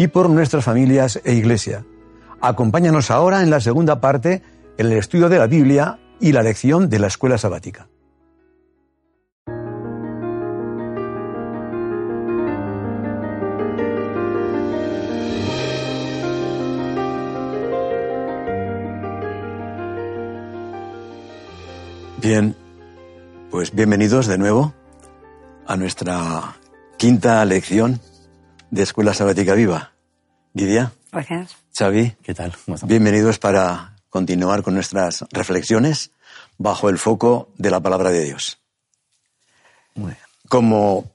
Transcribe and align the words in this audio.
y 0.00 0.08
por 0.08 0.30
nuestras 0.30 0.64
familias 0.64 1.20
e 1.24 1.34
iglesia. 1.34 1.84
Acompáñanos 2.40 3.10
ahora 3.10 3.42
en 3.42 3.50
la 3.50 3.60
segunda 3.60 4.00
parte, 4.00 4.42
en 4.78 4.86
el 4.86 4.94
estudio 4.94 5.28
de 5.28 5.38
la 5.38 5.46
Biblia 5.46 5.98
y 6.18 6.32
la 6.32 6.42
lección 6.42 6.88
de 6.88 6.98
la 6.98 7.08
escuela 7.08 7.36
sabática. 7.36 7.86
Bien, 22.22 22.56
pues 23.50 23.74
bienvenidos 23.74 24.26
de 24.26 24.38
nuevo 24.38 24.72
a 25.66 25.76
nuestra 25.76 26.56
quinta 26.96 27.44
lección 27.44 28.00
de 28.70 28.82
Escuela 28.82 29.14
Sabática 29.14 29.54
Viva. 29.54 29.92
Lidia. 30.54 30.92
Gracias. 31.12 31.56
Xavi. 31.76 32.16
¿Qué 32.22 32.34
tal? 32.34 32.54
Bienvenidos 32.84 33.38
para 33.38 33.96
continuar 34.08 34.62
con 34.62 34.74
nuestras 34.74 35.24
reflexiones 35.30 36.10
bajo 36.58 36.88
el 36.88 36.98
foco 36.98 37.48
de 37.56 37.70
la 37.70 37.80
palabra 37.80 38.10
de 38.10 38.24
Dios. 38.24 38.58
Muy 39.94 40.06
bien. 40.12 40.18
Como 40.48 41.10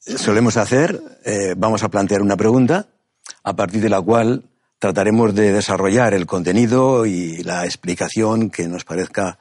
solemos 0.00 0.56
hacer, 0.56 1.00
eh, 1.24 1.54
vamos 1.56 1.82
a 1.82 1.88
plantear 1.88 2.22
una 2.22 2.36
pregunta 2.36 2.86
a 3.42 3.54
partir 3.56 3.80
de 3.80 3.88
la 3.88 4.00
cual 4.00 4.44
trataremos 4.78 5.34
de 5.34 5.52
desarrollar 5.52 6.14
el 6.14 6.26
contenido 6.26 7.06
y 7.06 7.42
la 7.42 7.64
explicación 7.64 8.50
que 8.50 8.68
nos 8.68 8.84
parezca 8.84 9.38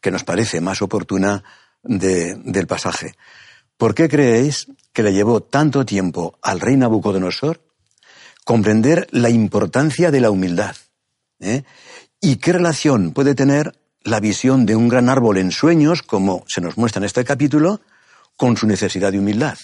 que 0.00 0.10
nos 0.12 0.22
parece 0.24 0.60
más 0.60 0.80
oportuna 0.80 1.42
de- 1.82 2.36
del 2.44 2.66
pasaje. 2.68 3.14
¿Por 3.76 3.94
qué 3.94 4.08
creéis 4.08 4.68
que 4.98 5.04
le 5.04 5.12
llevó 5.12 5.40
tanto 5.40 5.86
tiempo 5.86 6.40
al 6.42 6.58
rey 6.58 6.76
Nabucodonosor 6.76 7.60
comprender 8.44 9.06
la 9.12 9.30
importancia 9.30 10.10
de 10.10 10.20
la 10.20 10.32
humildad? 10.32 10.74
¿eh? 11.38 11.62
¿Y 12.20 12.38
qué 12.38 12.52
relación 12.52 13.12
puede 13.12 13.36
tener 13.36 13.78
la 14.02 14.18
visión 14.18 14.66
de 14.66 14.74
un 14.74 14.88
gran 14.88 15.08
árbol 15.08 15.38
en 15.38 15.52
sueños, 15.52 16.02
como 16.02 16.42
se 16.48 16.60
nos 16.60 16.76
muestra 16.76 16.98
en 16.98 17.04
este 17.04 17.24
capítulo, 17.24 17.80
con 18.34 18.56
su 18.56 18.66
necesidad 18.66 19.12
de 19.12 19.20
humildad? 19.20 19.56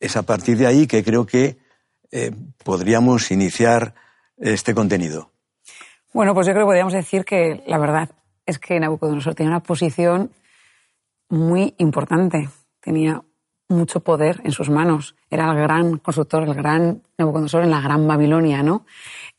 Es 0.00 0.16
a 0.16 0.22
partir 0.22 0.58
de 0.58 0.66
ahí 0.66 0.88
que 0.88 1.04
creo 1.04 1.24
que 1.24 1.58
eh, 2.10 2.32
podríamos 2.64 3.30
iniciar 3.30 3.94
este 4.38 4.74
contenido. 4.74 5.30
Bueno, 6.12 6.34
pues 6.34 6.48
yo 6.48 6.52
creo 6.52 6.64
que 6.64 6.70
podríamos 6.70 6.94
decir 6.94 7.24
que 7.24 7.62
la 7.68 7.78
verdad 7.78 8.10
es 8.44 8.58
que 8.58 8.80
Nabucodonosor 8.80 9.36
tenía 9.36 9.52
una 9.52 9.62
posición 9.62 10.32
muy 11.28 11.76
importante. 11.78 12.48
Tenía 12.80 13.22
mucho 13.68 14.00
poder 14.00 14.40
en 14.44 14.52
sus 14.52 14.70
manos. 14.70 15.14
Era 15.30 15.50
el 15.50 15.58
gran 15.58 15.98
constructor, 15.98 16.42
el 16.42 16.54
gran 16.54 17.02
Nabucodonosor 17.18 17.64
en 17.64 17.70
la 17.70 17.80
gran 17.80 18.06
Babilonia, 18.06 18.62
¿no? 18.62 18.86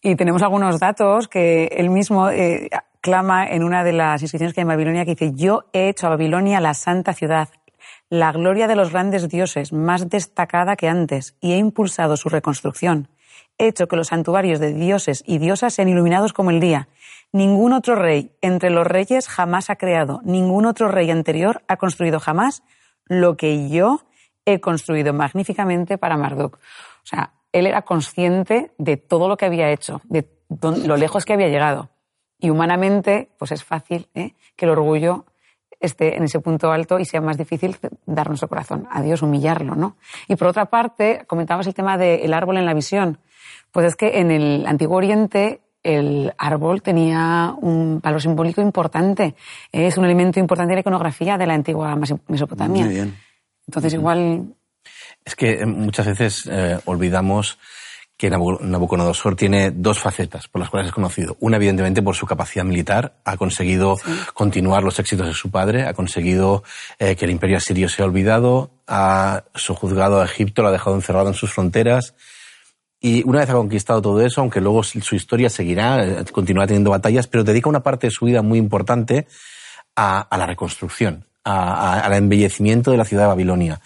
Y 0.02 0.16
tenemos 0.16 0.42
algunos 0.42 0.80
datos 0.80 1.28
que 1.28 1.66
él 1.78 1.90
mismo 1.90 2.30
eh, 2.30 2.70
clama 3.02 3.48
en 3.48 3.64
una 3.64 3.84
de 3.84 3.94
las 3.94 4.22
inscripciones 4.22 4.54
que 4.54 4.62
hay 4.62 4.64
en 4.64 4.70
Babilonia 4.70 5.06
que 5.06 5.16
dice, 5.16 5.34
yo 5.34 5.66
he 5.74 5.90
hecho 5.90 6.08
a 6.08 6.12
Babilonia 6.12 6.60
la 6.62 6.74
santa 6.74 7.14
ciudad, 7.14 7.50
la 8.10 8.32
gloria 8.32 8.68
de 8.68 8.76
los 8.76 8.92
grandes 8.92 9.28
dioses, 9.30 9.74
más 9.74 10.10
destacada 10.10 10.76
que 10.76 10.88
antes, 10.88 11.36
y 11.42 11.54
he 11.54 11.58
impulsado 11.58 12.18
su 12.18 12.30
reconstrucción. 12.30 13.08
He 13.58 13.68
hecho 13.68 13.88
que 13.88 13.96
los 13.96 14.08
santuarios 14.08 14.60
de 14.60 14.74
dioses 14.74 15.24
y 15.26 15.38
diosas 15.38 15.74
sean 15.74 15.90
iluminados 15.90 16.34
como 16.34 16.52
el 16.52 16.60
día. 16.60 16.88
Ningún 17.32 17.74
otro 17.74 17.96
rey 17.96 18.32
entre 18.42 18.70
los 18.70 18.88
reyes 18.88 19.28
jamás 19.28 19.70
ha 19.70 19.76
creado, 19.76 20.22
ningún 20.24 20.66
otro 20.66 20.88
rey 20.88 21.12
anterior 21.12 21.62
ha 21.68 21.78
construido 21.78 22.20
jamás 22.20 22.64
lo 23.06 23.38
que 23.38 23.70
yo 23.70 24.02
he 24.54 24.60
construido 24.62 25.14
magníficamente 25.14 25.98
para 25.98 26.18
Marduk. 26.18 26.56
O 26.56 27.06
sea, 27.06 27.32
él 27.52 27.66
era 27.66 27.82
consciente 27.82 28.72
de 28.78 28.98
todo 28.98 29.28
lo 29.28 29.38
que 29.38 29.46
había 29.46 29.70
hecho, 29.72 30.02
de 30.06 30.28
lo 30.86 30.98
lejos 30.98 31.26
que 31.26 31.34
había 31.34 31.48
llegado. 31.48 31.90
Y 32.40 32.50
humanamente, 32.50 33.30
pues 33.38 33.52
es 33.52 33.64
fácil 33.64 34.08
¿eh? 34.14 34.34
que 34.56 34.66
el 34.66 34.72
orgullo 34.72 35.26
esté 35.80 36.18
en 36.18 36.24
ese 36.24 36.40
punto 36.40 36.72
alto 36.72 37.00
y 37.00 37.06
sea 37.06 37.22
más 37.22 37.38
difícil 37.38 37.78
dar 38.06 38.28
nuestro 38.28 38.48
corazón 38.50 38.88
a 38.92 39.02
Dios, 39.02 39.22
humillarlo, 39.22 39.76
¿no? 39.76 39.96
Y 40.28 40.36
por 40.36 40.48
otra 40.50 40.66
parte, 40.66 41.24
comentabas 41.28 41.68
el 41.68 41.74
tema 41.74 41.98
del 41.98 42.34
árbol 42.34 42.58
en 42.58 42.66
la 42.66 42.74
visión. 42.74 43.18
Pues 43.72 43.86
es 43.86 43.96
que 43.96 44.20
en 44.20 44.32
el 44.32 44.66
Antiguo 44.68 44.98
Oriente 44.98 45.62
el 45.84 46.34
árbol 46.38 46.82
tenía 46.82 47.54
un 47.62 48.02
valor 48.02 48.22
simbólico 48.22 48.62
importante. 48.62 49.36
Es 49.72 49.98
un 49.98 50.04
elemento 50.06 50.40
importante 50.40 50.72
de 50.72 50.76
la 50.76 50.82
iconografía 50.82 51.38
de 51.38 51.48
la 51.48 51.54
antigua 51.54 51.96
Mes- 51.96 52.16
Mesopotamia. 52.28 52.86
Muy 52.86 52.94
bien. 52.94 53.18
Entonces, 53.70 53.94
igual 53.94 54.56
Es 55.24 55.36
que 55.36 55.60
eh, 55.62 55.66
muchas 55.68 56.08
veces 56.08 56.50
eh, 56.50 56.80
olvidamos 56.86 57.60
que 58.18 58.32
Nabu- 58.32 58.60
Nabucodonosor 58.62 59.36
tiene 59.36 59.70
dos 59.70 60.00
facetas 60.00 60.48
por 60.48 60.60
las 60.60 60.72
cuales 60.72 60.88
es 60.90 60.94
conocido. 60.96 61.38
Una, 61.40 61.58
evidentemente, 61.58 62.02
por 62.02 62.16
su 62.16 62.26
capacidad 62.26 62.66
militar. 62.66 63.14
Ha 63.26 63.38
conseguido 63.38 63.96
continuar 64.34 64.82
los 64.84 64.98
éxitos 64.98 65.28
de 65.28 65.34
su 65.36 65.52
padre, 65.52 65.86
ha 65.86 65.94
conseguido 65.94 66.64
eh, 66.98 67.16
que 67.16 67.26
el 67.26 67.32
imperio 67.32 67.58
asirio 67.58 67.88
sea 67.90 68.06
olvidado, 68.06 68.72
ha 68.88 69.44
sojuzgado 69.54 70.20
a 70.20 70.26
Egipto, 70.26 70.64
lo 70.64 70.70
ha 70.70 70.72
dejado 70.72 70.96
encerrado 70.96 71.28
en 71.28 71.36
sus 71.36 71.54
fronteras. 71.54 72.16
Y 73.00 73.22
una 73.30 73.40
vez 73.42 73.50
ha 73.52 73.54
conquistado 73.54 74.02
todo 74.02 74.20
eso, 74.26 74.42
aunque 74.42 74.62
luego 74.62 74.82
su 74.84 75.16
historia 75.16 75.50
seguirá, 75.50 76.26
continuará 76.32 76.66
teniendo 76.68 76.90
batallas, 76.90 77.28
pero 77.28 77.44
dedica 77.44 77.70
una 77.70 77.84
parte 77.84 78.08
de 78.08 78.12
su 78.12 78.26
vida 78.26 78.42
muy 78.42 78.58
importante 78.58 79.28
a, 79.96 80.20
a 80.22 80.38
la 80.38 80.46
reconstrucción, 80.48 81.24
a- 81.44 82.00
al 82.02 82.14
embellecimiento 82.14 82.92
de 82.92 82.98
la 82.98 83.06
ciudad 83.06 83.24
de 83.24 83.28
Babilonia. 83.30 83.80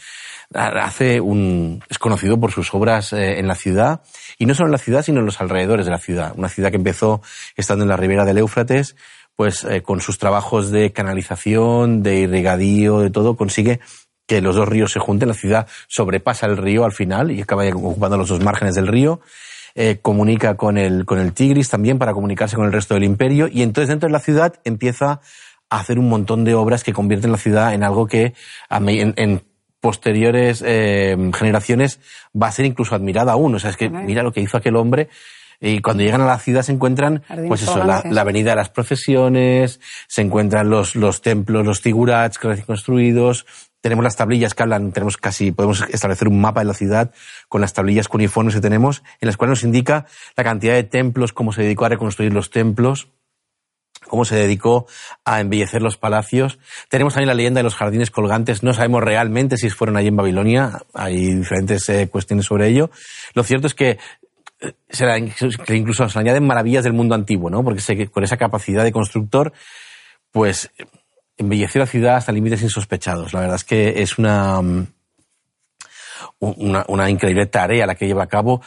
Ha- 0.53 0.83
Hace 0.85 1.19
un, 1.21 1.83
es 1.89 1.97
conocido 1.99 2.39
por 2.39 2.51
sus 2.51 2.73
obras 2.73 3.13
eh, 3.13 3.39
en 3.39 3.47
la 3.47 3.55
ciudad, 3.55 4.01
y 4.37 4.45
no 4.45 4.53
solo 4.53 4.67
en 4.67 4.71
la 4.73 4.77
ciudad, 4.77 5.01
sino 5.03 5.19
en 5.19 5.25
los 5.25 5.39
alrededores 5.41 5.85
de 5.85 5.91
la 5.91 5.97
ciudad. 5.97 6.33
Una 6.35 6.49
ciudad 6.49 6.69
que 6.71 6.77
empezó 6.77 7.21
estando 7.55 7.83
en 7.83 7.89
la 7.89 7.97
ribera 7.97 8.25
del 8.25 8.37
Éufrates, 8.39 8.95
pues 9.35 9.63
eh, 9.63 9.81
con 9.81 9.99
sus 10.01 10.17
trabajos 10.19 10.69
de 10.69 10.91
canalización, 10.93 12.03
de 12.03 12.19
irrigadío, 12.19 12.99
de 12.99 13.09
todo, 13.09 13.35
consigue 13.35 13.79
que 14.27 14.41
los 14.41 14.55
dos 14.55 14.67
ríos 14.67 14.91
se 14.91 14.99
junten. 14.99 15.27
La 15.29 15.33
ciudad 15.33 15.67
sobrepasa 15.87 16.45
el 16.45 16.57
río 16.57 16.85
al 16.85 16.91
final 16.91 17.31
y 17.31 17.41
acaba 17.41 17.65
ocupando 17.67 18.17
los 18.17 18.29
dos 18.29 18.41
márgenes 18.43 18.75
del 18.75 18.87
río. 18.87 19.21
Eh, 19.75 19.97
comunica 20.03 20.55
con 20.55 20.77
el, 20.77 21.03
con 21.05 21.17
el 21.17 21.33
Tigris 21.33 21.67
también 21.69 21.97
para 21.97 22.13
comunicarse 22.13 22.55
con 22.55 22.65
el 22.65 22.71
resto 22.71 22.93
del 22.93 23.03
imperio. 23.05 23.47
Y 23.51 23.63
entonces 23.63 23.89
dentro 23.89 24.07
de 24.07 24.13
la 24.13 24.19
ciudad 24.19 24.53
empieza 24.65 25.19
a 25.75 25.79
hacer 25.79 25.99
un 25.99 26.09
montón 26.09 26.43
de 26.43 26.55
obras 26.55 26.83
que 26.83 26.93
convierten 26.93 27.31
la 27.31 27.37
ciudad 27.37 27.73
en 27.73 27.83
algo 27.83 28.07
que 28.07 28.33
en, 28.69 29.13
en 29.17 29.41
posteriores 29.79 30.63
eh, 30.65 31.17
generaciones 31.33 31.99
va 32.33 32.47
a 32.47 32.51
ser 32.51 32.65
incluso 32.65 32.95
admirada 32.95 33.33
aún. 33.33 33.55
O 33.55 33.59
sea, 33.59 33.69
es 33.69 33.77
que 33.77 33.89
mira 33.89 34.23
lo 34.23 34.31
que 34.31 34.41
hizo 34.41 34.57
aquel 34.57 34.75
hombre 34.77 35.09
Y 35.59 35.79
cuando 35.79 36.03
llegan 36.03 36.21
a 36.21 36.25
la 36.25 36.39
ciudad 36.39 36.61
se 36.61 36.73
encuentran, 36.73 37.23
pues 37.47 37.61
eso, 37.61 37.83
la, 37.83 38.03
la 38.09 38.21
avenida 38.21 38.51
de 38.51 38.57
las 38.57 38.69
procesiones, 38.69 39.79
se 40.07 40.21
encuentran 40.21 40.69
los, 40.69 40.95
los 40.95 41.21
templos, 41.21 41.65
los 41.65 41.79
figurats 41.79 42.37
recién 42.41 42.65
construidos, 42.65 43.45
tenemos 43.79 44.03
las 44.03 44.15
tablillas 44.15 44.53
que 44.53 44.63
hablan, 44.63 44.91
tenemos 44.91 45.15
casi, 45.15 45.51
podemos 45.51 45.81
establecer 45.89 46.27
un 46.27 46.41
mapa 46.41 46.61
de 46.61 46.65
la 46.65 46.73
ciudad 46.73 47.11
con 47.47 47.61
las 47.61 47.73
tablillas 47.73 48.09
cuneiformes 48.09 48.55
que 48.55 48.61
tenemos, 48.61 49.03
en 49.21 49.27
las 49.27 49.37
cuales 49.37 49.51
nos 49.51 49.63
indica 49.63 50.05
la 50.35 50.43
cantidad 50.43 50.73
de 50.73 50.83
templos, 50.83 51.33
cómo 51.33 51.53
se 51.53 51.61
dedicó 51.61 51.85
a 51.85 51.89
reconstruir 51.89 52.33
los 52.33 52.49
templos, 52.49 53.07
cómo 54.07 54.25
se 54.25 54.35
dedicó 54.35 54.87
a 55.25 55.39
embellecer 55.39 55.81
los 55.81 55.97
palacios. 55.97 56.59
Tenemos 56.89 57.13
también 57.13 57.27
la 57.29 57.33
leyenda 57.33 57.59
de 57.59 57.63
los 57.63 57.75
jardines 57.75 58.11
colgantes. 58.11 58.63
No 58.63 58.73
sabemos 58.73 59.03
realmente 59.03 59.57
si 59.57 59.69
fueron 59.69 59.97
allí 59.97 60.07
en 60.09 60.15
Babilonia. 60.15 60.81
Hay 60.93 61.35
diferentes 61.35 61.87
eh, 61.89 62.07
cuestiones 62.09 62.45
sobre 62.45 62.67
ello. 62.67 62.89
Lo 63.33 63.43
cierto 63.43 63.67
es 63.67 63.73
que 63.73 63.97
eh, 64.61 64.73
se 64.89 65.05
la- 65.05 65.17
incluso 65.17 66.07
se 66.09 66.19
añaden 66.19 66.45
maravillas 66.45 66.83
del 66.83 66.93
mundo 66.93 67.15
antiguo, 67.15 67.49
¿no? 67.49 67.63
Porque 67.63 68.07
con 68.09 68.23
esa 68.23 68.37
capacidad 68.37 68.83
de 68.83 68.91
constructor, 68.91 69.53
pues 70.31 70.71
embelleció 71.37 71.79
la 71.79 71.87
ciudad 71.87 72.15
hasta 72.15 72.31
límites 72.31 72.61
insospechados. 72.61 73.33
La 73.33 73.39
verdad 73.41 73.55
es 73.55 73.63
que 73.63 74.01
es 74.01 74.17
una, 74.17 74.61
mm, 74.61 74.87
una, 76.39 76.85
una 76.87 77.09
increíble 77.09 77.45
tarea 77.47 77.85
la 77.85 77.95
que 77.95 78.05
lleva 78.07 78.23
a 78.23 78.27
cabo 78.27 78.61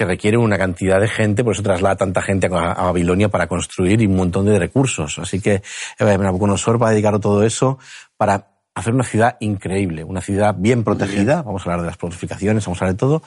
que 0.00 0.06
requiere 0.06 0.38
una 0.38 0.56
cantidad 0.56 0.98
de 0.98 1.08
gente, 1.08 1.44
por 1.44 1.52
eso 1.52 1.62
traslada 1.62 1.94
tanta 1.94 2.22
gente 2.22 2.48
a, 2.50 2.72
a 2.72 2.84
Babilonia 2.84 3.28
para 3.28 3.46
construir 3.46 4.00
y 4.00 4.06
un 4.06 4.16
montón 4.16 4.46
de 4.46 4.58
recursos. 4.58 5.18
Así 5.18 5.40
que 5.42 5.56
eh, 5.98 6.18
Nabucodonosor 6.18 6.82
va 6.82 6.88
a 6.88 6.90
dedicar 6.92 7.18
todo 7.18 7.42
eso 7.42 7.78
para 8.16 8.46
hacer 8.74 8.94
una 8.94 9.04
ciudad 9.04 9.36
increíble, 9.40 10.02
una 10.02 10.22
ciudad 10.22 10.54
bien 10.56 10.84
protegida. 10.84 11.42
Vamos 11.42 11.60
a 11.60 11.64
hablar 11.66 11.80
de 11.82 11.86
las 11.88 11.98
fortificaciones, 11.98 12.64
vamos 12.64 12.80
a 12.80 12.86
hablar 12.86 12.94
de 12.94 12.98
todo. 12.98 13.22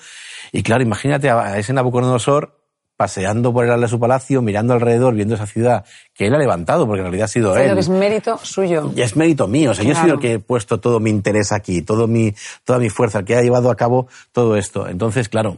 Y 0.52 0.64
claro, 0.64 0.81
imagínate 0.81 1.30
a 1.30 1.60
ese 1.60 1.74
Nabucodonosor 1.74 2.60
paseando 2.98 3.54
por 3.54 3.66
el 3.66 3.72
ala 3.72 3.84
de 3.84 3.88
su 3.90 4.00
palacio, 4.00 4.42
mirando 4.42 4.74
alrededor, 4.74 5.14
viendo 5.14 5.36
esa 5.36 5.46
ciudad 5.46 5.86
que 6.16 6.25
él 6.25 6.34
ha 6.34 6.40
levantado, 6.40 6.88
porque 6.88 7.02
en 7.02 7.06
realidad 7.06 7.25
ha 7.25 7.28
sido 7.28 7.54
Creo 7.54 7.66
él. 7.70 7.74
que 7.75 7.80
es 7.81 7.90
mérito 7.90 8.40
suyo. 8.42 8.92
Y 8.96 9.02
es 9.02 9.16
mérito 9.16 9.48
mío. 9.48 9.72
O 9.72 9.74
sea, 9.75 9.86
yo 9.86 9.92
he 9.92 9.96
sido 9.96 10.06
Claro. 10.06 10.16
el 10.16 10.22
que 10.22 10.34
he 10.34 10.40
puesto 10.40 10.80
todo 10.80 11.00
mi 11.00 11.12
interés 11.12 11.52
aquí, 11.52 11.84
todo 11.84 12.08
mi, 12.08 12.34
toda 12.64 12.80
mi 12.80 12.90
fuerza, 12.90 13.20
el 13.20 13.25
que 13.25 13.36
ha 13.36 13.42
llevado 13.44 13.70
a 13.70 13.75
cabo 13.75 14.08
todo 14.31 14.58
esto. 14.58 14.88
Entonces, 14.88 15.30
claro, 15.30 15.58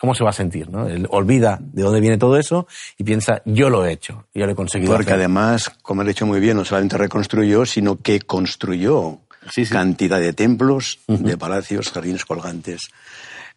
¿cómo 0.00 0.14
se 0.14 0.24
va 0.24 0.30
a 0.30 0.32
sentir? 0.32 0.70
¿no? 0.70 0.88
Él 0.88 1.06
olvida 1.10 1.58
de 1.60 1.82
dónde 1.82 2.00
viene 2.00 2.16
todo 2.18 2.36
eso 2.38 2.66
y 2.98 3.04
piensa, 3.04 3.42
yo 3.44 3.68
lo 3.70 3.84
he 3.84 3.92
hecho, 3.92 4.26
yo 4.34 4.46
lo 4.46 4.52
he 4.52 4.54
conseguido. 4.56 4.90
Porque 4.92 5.10
hacer. 5.10 5.20
además, 5.20 5.70
como 5.82 6.02
él 6.02 6.08
ha 6.08 6.10
hecho 6.12 6.26
muy 6.26 6.40
bien, 6.40 6.56
no 6.56 6.64
solamente 6.64 6.96
reconstruyó, 6.96 7.66
sino 7.66 7.96
que 7.96 8.20
construyó 8.20 9.18
Sí, 9.50 9.64
sí. 9.64 9.72
cantidad 9.72 10.18
de 10.20 10.32
templos, 10.32 10.98
de 11.06 11.36
palacios, 11.38 11.90
jardines 11.90 12.24
colgantes. 12.24 12.88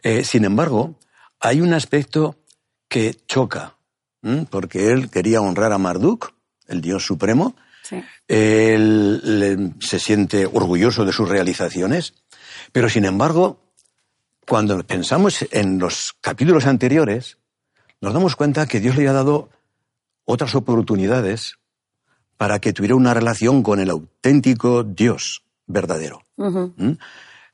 Eh, 0.01 0.24
sin 0.24 0.44
embargo, 0.45 0.95
hay 1.40 1.62
un 1.62 1.74
aspecto 1.74 2.36
que 2.90 3.16
choca, 3.28 3.75
¿m? 4.22 4.45
porque 4.50 4.92
él 4.92 5.10
quería 5.10 5.42
honrar 5.42 5.72
a 5.74 5.78
Marduk, 5.78 6.34
el 6.68 6.81
dios 6.81 7.06
supremo, 7.06 7.56
Sí. 7.84 8.01
él 8.30 9.40
le- 9.40 9.72
se 9.80 10.00
siente 10.00 10.45
orgulloso 10.45 11.04
de 11.06 11.12
sus 11.12 11.28
realizaciones, 11.28 12.13
pero 12.72 12.88
sin 12.90 13.04
embargo, 13.06 13.60
cuando 14.48 14.81
pensamos 14.84 15.45
en 15.51 15.80
los 15.80 16.16
capítulos 16.22 16.66
anteriores, 16.66 17.38
nos 18.01 18.13
damos 18.13 18.36
cuenta 18.36 18.66
que 18.66 18.80
Dios 18.80 18.98
le 18.98 19.07
ha 19.07 19.13
dado 19.13 19.50
otras 20.25 20.56
oportunidades 20.56 21.57
para 22.38 22.60
que 22.60 22.74
tuviera 22.74 22.95
una 22.95 23.13
relación 23.13 23.63
con 23.63 23.80
el 23.80 23.90
auténtico 23.90 24.84
Dios 24.84 25.44
verdadero. 25.68 26.24
¿Mm? 26.36 26.92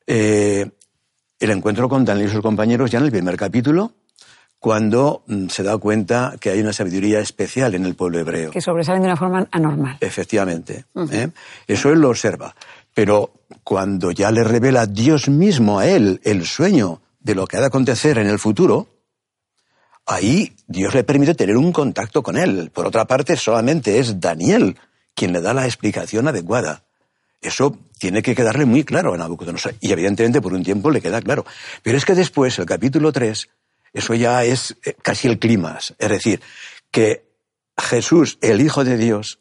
Eh, 0.08 0.72
el 1.40 1.52
encuentro 1.52 1.88
con 1.88 2.06
Daniel 2.06 2.28
y 2.28 2.32
sus 2.32 2.42
compañeros 2.42 2.90
ya 2.92 3.00
en 3.00 3.06
el 3.06 3.12
primer 3.12 3.38
capítulo, 3.38 3.94
cuando 4.60 5.24
mm, 5.28 5.48
se 5.48 5.64
da 5.64 5.78
cuenta 5.78 6.36
que 6.40 6.50
hay 6.50 6.60
una 6.60 6.74
sabiduría 6.74 7.20
especial 7.20 7.76
en 7.76 7.86
el 7.86 7.96
pueblo 7.96 8.20
hebreo. 8.20 8.52
Que 8.52 8.62
sobresalen 8.62 9.02
de 9.02 9.08
una 9.08 9.18
forma 9.18 9.48
anormal. 9.52 9.98
Efectivamente. 10.02 10.86
¿eh? 11.12 11.30
Eso 11.68 11.92
él 11.92 12.02
lo 12.02 12.10
observa. 12.10 12.56
Pero 12.94 13.46
cuando 13.64 14.12
ya 14.12 14.32
le 14.32 14.44
revela 14.44 14.86
Dios 14.86 15.30
mismo 15.30 15.80
a 15.80 15.88
él 15.88 16.20
el 16.24 16.46
sueño 16.46 17.02
de 17.20 17.36
lo 17.36 17.48
que 17.48 17.58
ha 17.58 17.62
de 17.62 17.68
acontecer 17.68 18.18
en 18.18 18.28
el 18.28 18.40
futuro, 18.40 18.88
ahí 20.06 20.56
Dios 20.68 20.94
le 20.94 21.04
permite 21.04 21.36
tener 21.36 21.58
un 21.58 21.72
contacto 21.72 22.24
con 22.24 22.38
él. 22.38 22.72
Por 22.74 22.88
otra 22.88 23.06
parte, 23.06 23.36
solamente 23.36 24.00
es 24.00 24.20
Daniel 24.20 24.78
quien 25.14 25.34
le 25.34 25.42
da 25.42 25.54
la 25.54 25.66
explicación 25.66 26.28
adecuada. 26.28 26.84
Eso 27.42 27.78
tiene 27.98 28.22
que 28.22 28.36
quedarle 28.36 28.66
muy 28.66 28.84
claro 28.84 29.14
a 29.14 29.18
Nabucodonosor. 29.18 29.76
Y 29.80 29.92
evidentemente 29.92 30.42
por 30.42 30.54
un 30.54 30.64
tiempo 30.64 30.92
le 30.92 31.02
queda 31.02 31.22
claro. 31.22 31.46
Pero 31.84 31.98
es 31.98 32.06
que 32.06 32.16
después, 32.16 32.58
el 32.60 32.66
capítulo 32.66 33.12
3, 33.12 33.50
eso 33.94 34.14
ya 34.14 34.44
es 34.44 34.78
eh, 34.86 34.96
casi 35.02 35.28
el 35.28 35.40
clímax. 35.40 35.96
Es 35.98 36.10
decir, 36.10 36.42
que 36.92 37.30
Jesús, 37.78 38.38
el 38.42 38.62
Hijo 38.62 38.84
de 38.84 38.98
Dios, 38.98 39.40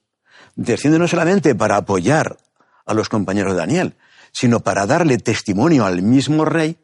desciende 0.54 0.98
no 0.98 1.08
solamente 1.08 1.54
para 1.54 1.76
apoyar 1.76 2.38
a 2.88 2.94
los 2.94 3.08
compañeros 3.08 3.52
de 3.52 3.58
Daniel, 3.58 3.96
sino 4.32 4.60
para 4.60 4.86
darle 4.86 5.18
testimonio 5.18 5.84
al 5.86 6.02
mismo 6.02 6.44
rey 6.44 6.78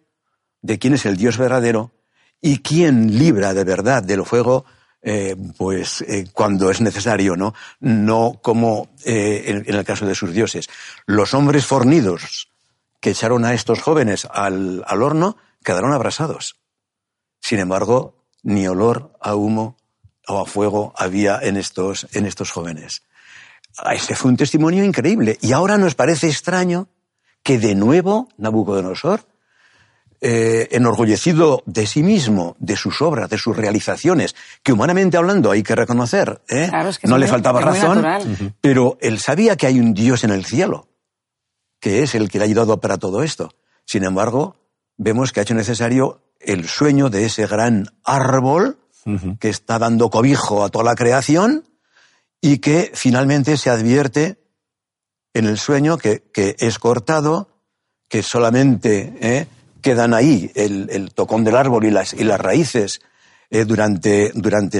de 0.63 0.79
quién 0.79 0.95
es 0.95 1.07
el 1.07 1.17
Dios 1.17 1.37
verdadero 1.37 1.93
y 2.41 2.59
quién 2.59 3.19
libra 3.19 3.55
de 3.55 3.65
verdad 3.65 4.03
del 4.03 4.25
fuego, 4.25 4.65
eh, 5.03 5.37
pues 5.57 6.03
eh, 6.03 6.27
cuando 6.33 6.71
es 6.71 6.81
necesario, 6.81 7.37
¿no? 7.37 7.55
No 7.81 8.41
como 8.43 8.91
eh, 9.05 9.45
en, 9.47 9.65
en 9.67 9.75
el 9.75 9.85
caso 9.85 10.07
de 10.07 10.15
sus 10.15 10.33
dioses. 10.33 10.69
Los 11.07 11.35
hombres 11.35 11.67
fornidos 11.67 12.49
que 13.01 13.11
echaron 13.11 13.45
a 13.45 13.55
estos 13.55 13.83
jóvenes 13.83 14.27
al, 14.31 14.85
al 14.87 15.03
horno 15.03 15.37
quedaron 15.63 15.93
abrasados. 15.93 16.57
Sin 17.41 17.59
embargo, 17.59 18.25
ni 18.43 18.67
olor 18.67 19.13
a 19.21 19.35
humo 19.35 19.77
o 20.27 20.41
a 20.41 20.47
fuego 20.47 20.95
había 20.97 21.39
en 21.43 21.57
estos, 21.57 22.07
en 22.13 22.27
estos 22.27 22.51
jóvenes. 22.51 23.03
Este 23.93 24.15
fue 24.15 24.31
un 24.31 24.37
testimonio 24.37 24.85
increíble. 24.85 25.39
Y 25.41 25.53
ahora 25.53 25.79
nos 25.79 25.95
parece 25.95 26.29
extraño 26.29 26.89
que 27.43 27.59
de 27.59 27.75
nuevo 27.75 28.29
Nabucodonosor, 28.39 29.27
eh, 30.21 30.69
enorgullecido 30.71 31.63
de 31.67 31.87
sí 31.87 32.03
mismo, 32.03 32.57
de 32.59 32.77
sus 32.77 33.03
obras, 33.03 33.29
de 33.29 33.37
sus 33.37 33.57
realizaciones, 33.57 34.35
que 34.63 34.73
humanamente 34.73 35.19
hablando 35.19 35.51
hay 35.51 35.63
que 35.63 35.75
reconocer, 35.75 36.41
¿eh? 36.49 36.69
Claro, 36.71 36.89
es 36.89 36.99
que 36.99 37.09
no 37.09 37.19
le 37.19 37.27
faltaba 37.27 37.61
razón, 37.61 38.01
natural. 38.01 38.55
pero 38.63 38.97
él 39.03 39.19
sabía 39.19 39.57
que 39.57 39.67
hay 39.67 39.79
un 39.79 39.93
Dios 39.93 40.25
en 40.25 40.31
el 40.31 40.47
cielo, 40.47 40.89
que 41.79 42.03
es 42.03 42.15
el 42.15 42.31
que 42.31 42.39
le 42.39 42.45
ha 42.45 42.47
ayudado 42.47 42.81
para 42.81 42.97
todo 42.97 43.23
esto. 43.23 43.51
Sin 43.85 44.05
embargo, 44.05 44.57
vemos 44.97 45.33
que 45.33 45.41
ha 45.41 45.43
hecho 45.43 45.55
necesario 45.55 46.23
el 46.41 46.69
sueño 46.69 47.11
de 47.11 47.27
ese 47.27 47.47
gran 47.47 47.89
árbol 48.05 48.79
que 49.39 49.51
está 49.51 49.79
dando 49.79 50.09
cobijo 50.09 50.65
a 50.65 50.71
toda 50.71 50.85
la 50.85 50.95
creación 50.95 51.65
y 52.45 52.59
que 52.59 52.91
finalmente 52.93 53.57
se 53.57 53.71
advierte 53.71 54.37
en 55.33 55.47
el 55.47 55.57
sueño 55.57 55.97
que, 55.97 56.25
es 56.35 56.79
cortado, 56.79 57.49
que 58.07 58.23
solamente 58.23 59.15
eh, 59.23 59.47
quedan 59.81 60.13
ahí 60.13 60.53
el, 60.55 61.11
tocón 61.15 61.43
del 61.43 61.57
árbol 61.57 61.87
y 61.87 61.91
las, 61.91 62.13
raíces 62.39 63.01
eh, 63.49 63.65
durante, 63.65 64.31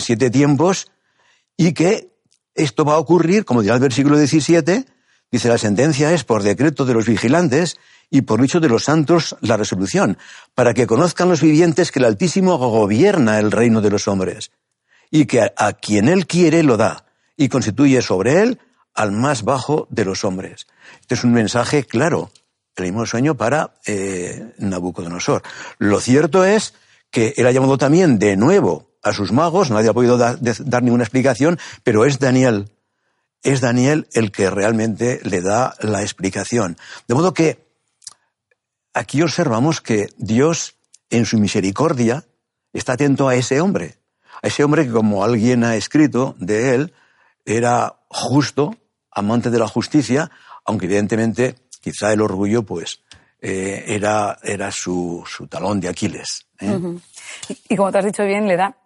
siete 0.03 0.29
tiempos 0.29 0.93
y 1.57 1.73
que 1.73 2.11
esto 2.55 2.85
va 2.85 2.97
a 2.97 2.99
ocurrir, 2.99 3.47
como 3.47 3.63
dirá 3.63 3.77
el 3.77 3.81
versículo 3.81 4.19
17, 4.19 4.85
dice 5.33 5.49
la 5.49 5.57
sentencia 5.57 6.13
es 6.13 6.23
por 6.23 6.43
decreto 6.43 6.85
de 6.85 6.93
los 6.93 7.07
vigilantes 7.07 7.79
y 8.11 8.21
por 8.21 8.43
dicho 8.43 8.61
de 8.61 8.69
los 8.69 8.85
santos 8.85 9.37
la 9.41 9.57
resolución, 9.57 10.19
para 10.55 10.75
que 10.75 10.87
conozcan 10.87 11.31
los 11.31 11.41
vivientes 11.41 11.91
que 11.91 12.01
el 12.01 12.05
Altísimo 12.05 12.59
gobierna 12.59 13.39
el 13.39 13.51
reino 13.51 13.81
de 13.81 13.89
los 13.89 14.07
hombres 14.07 14.51
y 15.11 15.25
que 15.25 15.51
a 15.57 15.73
quien 15.73 16.11
él 16.11 16.27
quiere 16.27 16.63
lo 16.63 16.77
da 16.77 17.04
y 17.37 17.49
constituye 17.49 18.01
sobre 18.03 18.43
él 18.43 18.59
al 18.95 19.13
más 19.13 19.43
bajo 19.43 19.87
de 19.91 20.05
los 20.05 20.25
hombres. 20.25 20.67
Este 21.01 21.15
es 21.15 21.25
un 21.25 21.33
mensaje 21.33 21.85
claro, 21.85 22.31
el 22.77 22.85
mismo 22.85 23.07
sueño 23.07 23.35
para 23.37 23.75
eh, 23.87 24.53
Nabucodonosor. 24.59 25.43
Lo 25.79 26.01
cierto 26.01 26.45
es 26.45 26.75
que 27.11 27.35
él 27.37 27.47
ha 27.47 27.53
llamado 27.53 27.79
también 27.79 28.19
de 28.19 28.37
nuevo 28.37 28.91
a 29.03 29.13
sus 29.13 29.33
magos, 29.33 29.71
nadie 29.71 29.91
ha 29.91 29.93
podido 29.95 30.17
da- 30.17 30.37
de- 30.37 30.57
dar 30.61 30.83
ninguna 30.83 31.05
explicación, 31.05 31.59
pero 31.83 32.05
es 32.05 32.19
Daniel, 32.19 32.71
es 33.43 33.61
Daniel 33.61 34.09
el 34.13 34.33
que 34.33 34.49
realmente 34.51 35.21
le 35.25 35.41
da 35.43 35.75
la 35.81 36.03
explicación. 36.03 36.77
De 37.07 37.15
modo 37.15 37.35
que 37.35 37.65
aquí 38.95 39.23
observamos 39.23 39.81
que 39.81 40.09
Dios, 40.17 40.77
en 41.11 41.27
su 41.27 41.39
misericordia, 41.39 42.25
está 42.73 42.95
atento 42.95 43.29
a 43.29 43.35
ese 43.37 43.61
hombre, 43.61 43.97
a 44.43 44.47
ese 44.49 44.65
hombre 44.65 44.87
que, 44.87 44.93
como 44.93 45.23
alguien 45.25 45.65
ha 45.65 45.77
escrito 45.77 46.35
de 46.39 46.75
él, 46.75 46.95
era 47.45 47.97
justo, 48.09 48.77
amante 49.11 49.51
de 49.51 49.59
la 49.59 49.69
justicia, 49.69 50.31
aunque 50.65 50.87
evidentemente 50.87 51.57
quizá 51.81 52.13
el 52.13 52.21
orgullo, 52.21 52.63
pues, 52.63 53.03
eh, 53.41 53.85
era, 53.89 54.39
era 54.43 54.71
su, 54.71 55.23
su 55.27 55.47
talón 55.47 55.81
de 55.81 55.89
Aquiles. 55.89 56.47
¿eh? 56.61 56.79
Y, 57.49 57.75
y 57.75 57.77
como 57.77 57.93
te 57.93 57.99
has 57.99 58.05
dicho 58.05 58.25
bien, 58.25 58.49
le 58.49 58.57
da 58.57 58.77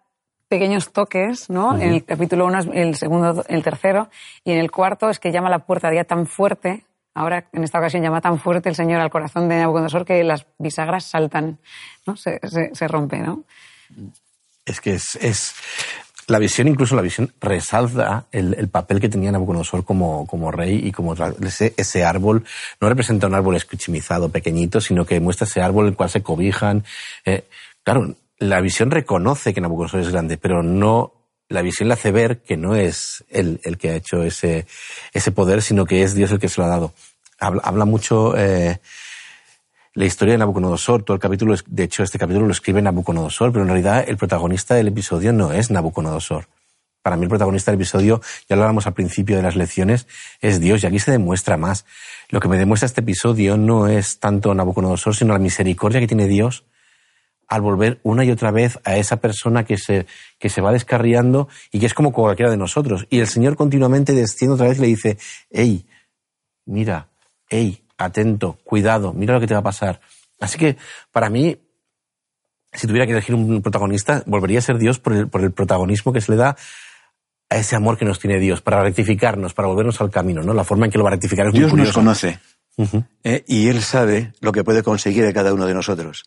pequeños 0.49 0.91
toques, 0.91 1.49
¿no? 1.49 1.75
En 1.75 1.93
el 1.93 2.03
capítulo 2.03 2.47
1, 2.47 2.73
el 2.73 2.95
segundo, 2.95 3.45
el 3.47 3.63
tercero, 3.63 4.09
y 4.43 4.51
en 4.51 4.57
el 4.57 4.71
cuarto 4.71 5.09
es 5.09 5.19
que 5.19 5.31
llama 5.31 5.49
la 5.49 5.59
puerta 5.59 5.89
día 5.91 6.03
tan 6.03 6.25
fuerte, 6.25 6.83
ahora 7.13 7.47
en 7.53 7.63
esta 7.63 7.77
ocasión 7.77 8.01
llama 8.01 8.19
tan 8.19 8.39
fuerte 8.39 8.67
el 8.67 8.75
Señor 8.75 8.99
al 8.99 9.11
corazón 9.11 9.47
de 9.47 9.57
Nabucodonosor 9.57 10.05
que 10.05 10.23
las 10.23 10.47
bisagras 10.57 11.05
saltan, 11.05 11.59
¿no? 12.05 12.17
Se, 12.17 12.39
se, 12.49 12.73
se 12.73 12.87
rompe, 12.87 13.19
¿no? 13.19 13.43
Es 14.65 14.81
que 14.81 14.95
es, 14.95 15.15
es 15.21 15.53
la 16.29 16.39
visión, 16.39 16.67
incluso 16.67 16.95
la 16.95 17.01
visión, 17.01 17.33
resalta 17.41 18.27
el, 18.31 18.53
el, 18.53 18.67
papel 18.69 18.99
que 18.99 19.09
tenía 19.09 19.31
Nabucodonosor 19.31 19.83
como, 19.83 20.27
como 20.27 20.51
rey 20.51 20.79
y 20.83 20.91
como 20.91 21.13
ese, 21.13 21.73
ese, 21.75 22.03
árbol. 22.03 22.43
No 22.79 22.89
representa 22.89 23.27
un 23.27 23.35
árbol 23.35 23.55
escuchimizado, 23.55 24.29
pequeñito, 24.29 24.79
sino 24.79 25.05
que 25.05 25.19
muestra 25.19 25.45
ese 25.45 25.61
árbol 25.61 25.85
en 25.85 25.91
el 25.91 25.97
cual 25.97 26.09
se 26.09 26.21
cobijan. 26.21 26.83
Eh, 27.25 27.45
claro, 27.83 28.15
la 28.37 28.61
visión 28.61 28.91
reconoce 28.91 29.53
que 29.53 29.61
Nabucodonosor 29.61 30.01
es 30.01 30.09
grande, 30.09 30.37
pero 30.37 30.63
no 30.63 31.13
la 31.49 31.63
visión 31.63 31.87
le 31.87 31.95
hace 31.95 32.11
ver 32.11 32.41
que 32.43 32.57
no 32.57 32.75
es 32.75 33.23
él 33.29 33.59
el 33.63 33.77
que 33.77 33.89
ha 33.89 33.95
hecho 33.95 34.23
ese, 34.23 34.67
ese 35.13 35.31
poder, 35.31 35.63
sino 35.63 35.85
que 35.85 36.03
es 36.03 36.13
Dios 36.13 36.31
el 36.31 36.39
que 36.39 36.47
se 36.47 36.61
lo 36.61 36.67
ha 36.67 36.69
dado. 36.69 36.93
Habla, 37.39 37.61
habla 37.65 37.85
mucho 37.85 38.37
eh, 38.37 38.79
la 39.93 40.05
historia 40.05 40.33
de 40.33 40.37
Nabucodonosor, 40.37 41.03
todo 41.03 41.15
el 41.15 41.21
capítulo, 41.21 41.55
de 41.65 41.83
hecho 41.83 42.03
este 42.03 42.19
capítulo 42.19 42.45
lo 42.45 42.51
escribe 42.51 42.81
Nabucodonosor, 42.81 43.51
pero 43.51 43.63
en 43.63 43.69
realidad 43.69 44.05
el 44.07 44.17
protagonista 44.17 44.75
del 44.75 44.87
episodio 44.89 45.33
no 45.33 45.51
es 45.51 45.71
Nabucodonosor. 45.71 46.47
Para 47.01 47.15
mí 47.15 47.23
el 47.23 47.29
protagonista 47.29 47.71
del 47.71 47.79
episodio, 47.79 48.21
ya 48.47 48.55
lo 48.55 48.63
hablamos 48.63 48.85
al 48.85 48.93
principio 48.93 49.37
de 49.37 49.41
las 49.41 49.55
lecciones, 49.55 50.07
es 50.41 50.59
Dios 50.59 50.83
y 50.83 50.87
aquí 50.87 50.99
se 50.99 51.11
demuestra 51.11 51.57
más. 51.57 51.85
Lo 52.29 52.39
que 52.39 52.47
me 52.47 52.57
demuestra 52.57 52.85
este 52.85 53.01
episodio 53.01 53.57
no 53.57 53.87
es 53.87 54.19
tanto 54.19 54.53
Nabucodonosor, 54.53 55.15
sino 55.15 55.33
la 55.33 55.39
misericordia 55.39 55.99
que 55.99 56.07
tiene 56.07 56.27
Dios 56.27 56.65
al 57.47 57.61
volver 57.61 57.99
una 58.03 58.23
y 58.23 58.31
otra 58.31 58.51
vez 58.51 58.79
a 58.83 58.97
esa 58.97 59.17
persona 59.17 59.65
que 59.65 59.77
se, 59.77 60.05
que 60.37 60.49
se 60.49 60.61
va 60.61 60.71
descarriando 60.71 61.49
y 61.71 61.79
que 61.79 61.87
es 61.87 61.95
como 61.95 62.13
cualquiera 62.13 62.51
de 62.51 62.57
nosotros. 62.57 63.07
Y 63.09 63.19
el 63.19 63.27
Señor 63.27 63.55
continuamente 63.55 64.13
desciende 64.13 64.53
otra 64.53 64.67
vez 64.67 64.77
y 64.77 64.81
le 64.81 64.87
dice, 64.87 65.17
hey, 65.49 65.87
mira, 66.65 67.07
hey, 67.49 67.81
atento, 67.99 68.57
cuidado, 68.63 69.13
mira 69.13 69.35
lo 69.35 69.39
que 69.39 69.47
te 69.47 69.53
va 69.53 69.59
a 69.59 69.63
pasar. 69.63 70.01
Así 70.39 70.57
que 70.57 70.77
para 71.11 71.29
mí, 71.29 71.57
si 72.73 72.87
tuviera 72.87 73.05
que 73.05 73.11
elegir 73.11 73.35
un 73.35 73.61
protagonista, 73.61 74.23
volvería 74.25 74.59
a 74.59 74.63
ser 74.63 74.77
Dios 74.77 74.99
por 74.99 75.13
el, 75.13 75.27
por 75.27 75.41
el 75.41 75.51
protagonismo 75.51 76.13
que 76.13 76.21
se 76.21 76.31
le 76.31 76.37
da 76.37 76.55
a 77.49 77.57
ese 77.57 77.75
amor 77.75 77.97
que 77.97 78.05
nos 78.05 78.19
tiene 78.19 78.39
Dios, 78.39 78.61
para 78.61 78.81
rectificarnos, 78.83 79.53
para 79.53 79.67
volvernos 79.67 79.99
al 80.01 80.11
camino, 80.11 80.41
¿no? 80.41 80.53
La 80.53 80.63
forma 80.63 80.85
en 80.85 80.91
que 80.91 80.97
lo 80.97 81.03
va 81.03 81.09
a 81.09 81.13
rectificar 81.13 81.47
es 81.47 81.53
Dios 81.53 81.71
muy 81.71 81.81
nos 81.81 81.93
conoce 81.93 82.39
eh, 83.23 83.43
y 83.47 83.67
Él 83.67 83.81
sabe 83.81 84.33
lo 84.39 84.51
que 84.51 84.63
puede 84.63 84.83
conseguir 84.83 85.25
de 85.25 85.33
cada 85.33 85.53
uno 85.53 85.65
de 85.65 85.73
nosotros. 85.73 86.25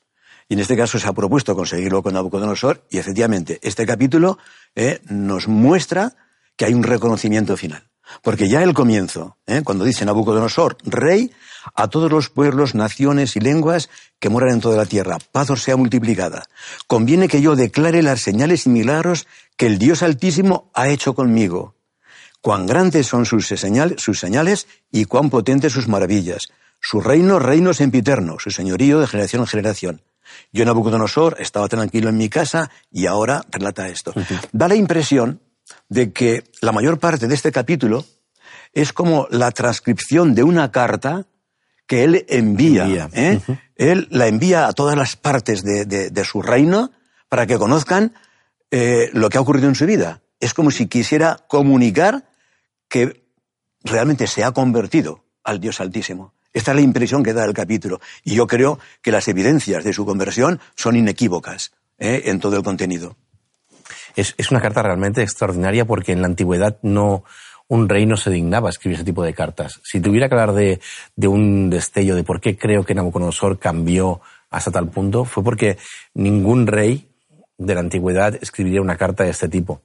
Y 0.48 0.54
en 0.54 0.60
este 0.60 0.76
caso 0.76 0.98
se 0.98 1.08
ha 1.08 1.12
propuesto 1.12 1.54
conseguirlo 1.54 2.02
con 2.02 2.14
Nabucodonosor 2.14 2.84
y 2.90 2.98
efectivamente 2.98 3.58
este 3.62 3.86
capítulo 3.86 4.38
eh, 4.74 5.00
nos 5.08 5.48
muestra 5.48 6.14
que 6.56 6.64
hay 6.64 6.74
un 6.74 6.82
reconocimiento 6.82 7.56
final. 7.56 7.84
Porque 8.22 8.48
ya 8.48 8.62
el 8.62 8.74
comienzo, 8.74 9.36
eh, 9.46 9.62
cuando 9.64 9.84
dice 9.84 10.04
Nabucodonosor, 10.04 10.76
rey, 10.84 11.32
a 11.74 11.88
todos 11.88 12.10
los 12.10 12.28
pueblos, 12.28 12.74
naciones 12.74 13.36
y 13.36 13.40
lenguas 13.40 13.88
que 14.18 14.28
moran 14.28 14.54
en 14.54 14.60
toda 14.60 14.76
la 14.76 14.86
tierra. 14.86 15.18
Paz 15.30 15.50
os 15.50 15.62
sea 15.62 15.76
multiplicada. 15.76 16.44
Conviene 16.86 17.28
que 17.28 17.40
yo 17.40 17.56
declare 17.56 18.02
las 18.02 18.20
señales 18.20 18.66
y 18.66 18.70
milagros 18.70 19.26
que 19.56 19.66
el 19.66 19.78
Dios 19.78 20.02
Altísimo 20.02 20.70
ha 20.74 20.88
hecho 20.88 21.14
conmigo. 21.14 21.76
Cuán 22.40 22.66
grandes 22.66 23.06
son 23.06 23.24
sus, 23.24 23.46
sus 23.46 24.18
señales 24.18 24.66
y 24.90 25.04
cuán 25.04 25.30
potentes 25.30 25.72
sus 25.72 25.88
maravillas. 25.88 26.48
Su 26.80 27.00
reino, 27.00 27.38
reino 27.38 27.72
sempiterno, 27.72 28.38
su 28.40 28.50
señorío 28.50 28.98
de 28.98 29.06
generación 29.06 29.42
en 29.42 29.46
generación. 29.46 30.02
Yo, 30.52 30.64
Nabucodonosor, 30.64 31.36
estaba 31.38 31.68
tranquilo 31.68 32.08
en 32.08 32.16
mi 32.16 32.28
casa 32.28 32.70
y 32.90 33.06
ahora 33.06 33.44
relata 33.50 33.88
esto. 33.88 34.12
Da 34.50 34.66
la 34.66 34.74
impresión 34.74 35.40
de 35.88 36.12
que 36.12 36.44
la 36.60 36.72
mayor 36.72 36.98
parte 36.98 37.28
de 37.28 37.34
este 37.34 37.52
capítulo 37.52 38.04
es 38.72 38.92
como 38.92 39.26
la 39.30 39.50
transcripción 39.50 40.34
de 40.34 40.42
una 40.42 40.70
carta 40.70 41.26
que 41.86 42.04
él 42.04 42.24
envía. 42.28 43.08
¿eh? 43.12 43.40
Él 43.76 44.08
la 44.10 44.26
envía 44.26 44.66
a 44.66 44.72
todas 44.72 44.96
las 44.96 45.16
partes 45.16 45.62
de, 45.62 46.24
su 46.24 46.42
reino 46.42 46.90
para 47.28 47.46
que 47.46 47.58
conozcan 47.58 48.14
eh, 48.70 49.10
lo 49.12 49.28
que 49.28 49.38
ha 49.38 49.42
ocurrido 49.42 49.68
en 49.68 49.74
su 49.74 49.86
vida. 49.86 50.22
Es 50.40 50.54
como 50.54 50.70
si 50.70 50.86
quisiera 50.86 51.44
comunicar 51.48 52.24
que 52.88 53.24
realmente 53.84 54.26
se 54.26 54.44
ha 54.44 54.52
convertido 54.52 55.24
al 55.44 55.60
Dios 55.60 55.80
Altísimo. 55.80 56.34
Esta 56.52 56.72
es 56.72 56.76
la 56.76 56.82
impresión 56.82 57.22
que 57.22 57.32
da 57.32 57.44
el 57.44 57.54
capítulo. 57.54 58.00
Y 58.24 58.34
yo 58.34 58.46
creo 58.46 58.78
que 59.00 59.12
las 59.12 59.28
evidencias 59.28 59.84
de 59.84 59.92
su 59.92 60.04
conversión 60.04 60.60
son 60.76 60.96
inequívocas 60.96 61.72
¿eh? 61.98 62.22
en 62.26 62.40
todo 62.40 62.56
el 62.56 62.62
contenido. 62.62 63.16
Es, 64.16 64.34
es, 64.36 64.50
una 64.50 64.60
carta 64.60 64.82
realmente 64.82 65.22
extraordinaria 65.22 65.84
porque 65.84 66.12
en 66.12 66.20
la 66.20 66.26
antigüedad 66.26 66.78
no, 66.82 67.24
un 67.68 67.88
rey 67.88 68.06
no 68.06 68.16
se 68.16 68.30
dignaba 68.30 68.70
escribir 68.70 68.96
ese 68.96 69.04
tipo 69.04 69.22
de 69.22 69.34
cartas. 69.34 69.80
Si 69.84 70.00
tuviera 70.00 70.28
que 70.28 70.34
hablar 70.34 70.52
de, 70.52 70.80
de 71.16 71.28
un 71.28 71.70
destello 71.70 72.16
de 72.16 72.24
por 72.24 72.40
qué 72.40 72.56
creo 72.56 72.84
que 72.84 72.94
Nabucodonosor 72.94 73.58
cambió 73.58 74.20
hasta 74.50 74.70
tal 74.70 74.88
punto, 74.88 75.24
fue 75.24 75.42
porque 75.42 75.78
ningún 76.14 76.66
rey 76.66 77.08
de 77.58 77.74
la 77.74 77.80
antigüedad 77.80 78.36
escribiría 78.40 78.82
una 78.82 78.96
carta 78.96 79.24
de 79.24 79.30
este 79.30 79.48
tipo 79.48 79.80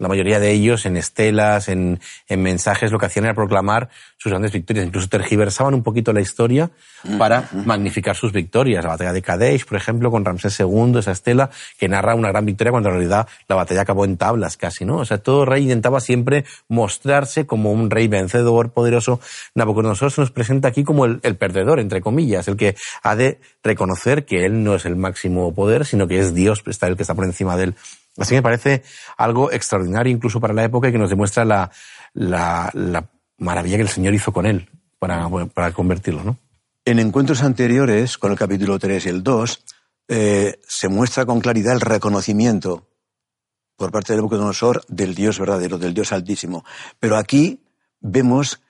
la 0.00 0.08
mayoría 0.08 0.40
de 0.40 0.50
ellos 0.50 0.86
en 0.86 0.96
estelas, 0.96 1.68
en, 1.68 2.00
en, 2.26 2.42
mensajes, 2.42 2.90
lo 2.90 2.98
que 2.98 3.06
hacían 3.06 3.26
era 3.26 3.34
proclamar 3.34 3.90
sus 4.16 4.30
grandes 4.30 4.50
victorias. 4.50 4.86
Incluso 4.86 5.08
tergiversaban 5.08 5.74
un 5.74 5.82
poquito 5.82 6.12
la 6.14 6.22
historia 6.22 6.70
para 7.18 7.48
magnificar 7.52 8.16
sus 8.16 8.32
victorias. 8.32 8.82
La 8.82 8.90
batalla 8.90 9.12
de 9.12 9.20
Kadesh, 9.20 9.66
por 9.66 9.76
ejemplo, 9.76 10.10
con 10.10 10.24
Ramsés 10.24 10.58
II, 10.58 10.98
esa 10.98 11.12
estela 11.12 11.50
que 11.78 11.88
narra 11.88 12.14
una 12.14 12.28
gran 12.28 12.46
victoria 12.46 12.70
cuando 12.70 12.88
en 12.88 12.94
realidad 12.96 13.28
la 13.46 13.56
batalla 13.56 13.82
acabó 13.82 14.06
en 14.06 14.16
tablas 14.16 14.56
casi, 14.56 14.86
¿no? 14.86 14.96
O 14.96 15.04
sea, 15.04 15.18
todo 15.18 15.44
rey 15.44 15.64
intentaba 15.64 16.00
siempre 16.00 16.46
mostrarse 16.68 17.46
como 17.46 17.70
un 17.70 17.90
rey 17.90 18.08
vencedor, 18.08 18.72
poderoso. 18.72 19.20
Nabucodonosor 19.54 20.10
se 20.10 20.22
nos 20.22 20.30
presenta 20.30 20.68
aquí 20.68 20.82
como 20.82 21.04
el, 21.04 21.20
el 21.22 21.36
perdedor, 21.36 21.78
entre 21.78 22.00
comillas, 22.00 22.48
el 22.48 22.56
que 22.56 22.74
ha 23.02 23.16
de 23.16 23.38
reconocer 23.62 24.24
que 24.24 24.46
él 24.46 24.64
no 24.64 24.74
es 24.74 24.86
el 24.86 24.96
máximo 24.96 25.54
poder, 25.54 25.84
sino 25.84 26.08
que 26.08 26.18
es 26.20 26.34
Dios, 26.34 26.62
está 26.66 26.86
el 26.86 26.96
que 26.96 27.02
está 27.02 27.14
por 27.14 27.26
encima 27.26 27.58
de 27.58 27.64
él. 27.64 27.74
Así 28.16 28.34
me 28.34 28.42
parece 28.42 28.82
algo 29.16 29.52
extraordinario 29.52 30.12
incluso 30.12 30.40
para 30.40 30.54
la 30.54 30.64
época 30.64 30.88
y 30.88 30.92
que 30.92 30.98
nos 30.98 31.10
demuestra 31.10 31.44
la, 31.44 31.70
la, 32.12 32.70
la 32.74 33.08
maravilla 33.38 33.76
que 33.76 33.82
el 33.82 33.88
Señor 33.88 34.14
hizo 34.14 34.32
con 34.32 34.46
él 34.46 34.68
para, 34.98 35.28
para 35.54 35.72
convertirlo, 35.72 36.24
¿no? 36.24 36.38
En 36.84 36.98
encuentros 36.98 37.42
anteriores, 37.42 38.18
con 38.18 38.32
el 38.32 38.38
capítulo 38.38 38.78
3 38.78 39.06
y 39.06 39.08
el 39.08 39.22
2, 39.22 39.64
eh, 40.08 40.60
se 40.66 40.88
muestra 40.88 41.24
con 41.26 41.40
claridad 41.40 41.74
el 41.74 41.80
reconocimiento 41.80 42.88
por 43.76 43.92
parte 43.92 44.12
de 44.12 44.16
Nabucodonosor 44.16 44.84
del 44.88 45.14
Dios 45.14 45.38
verdadero, 45.38 45.78
del 45.78 45.94
Dios 45.94 46.12
altísimo. 46.12 46.64
Pero 46.98 47.16
aquí 47.16 47.62
vemos 48.00 48.60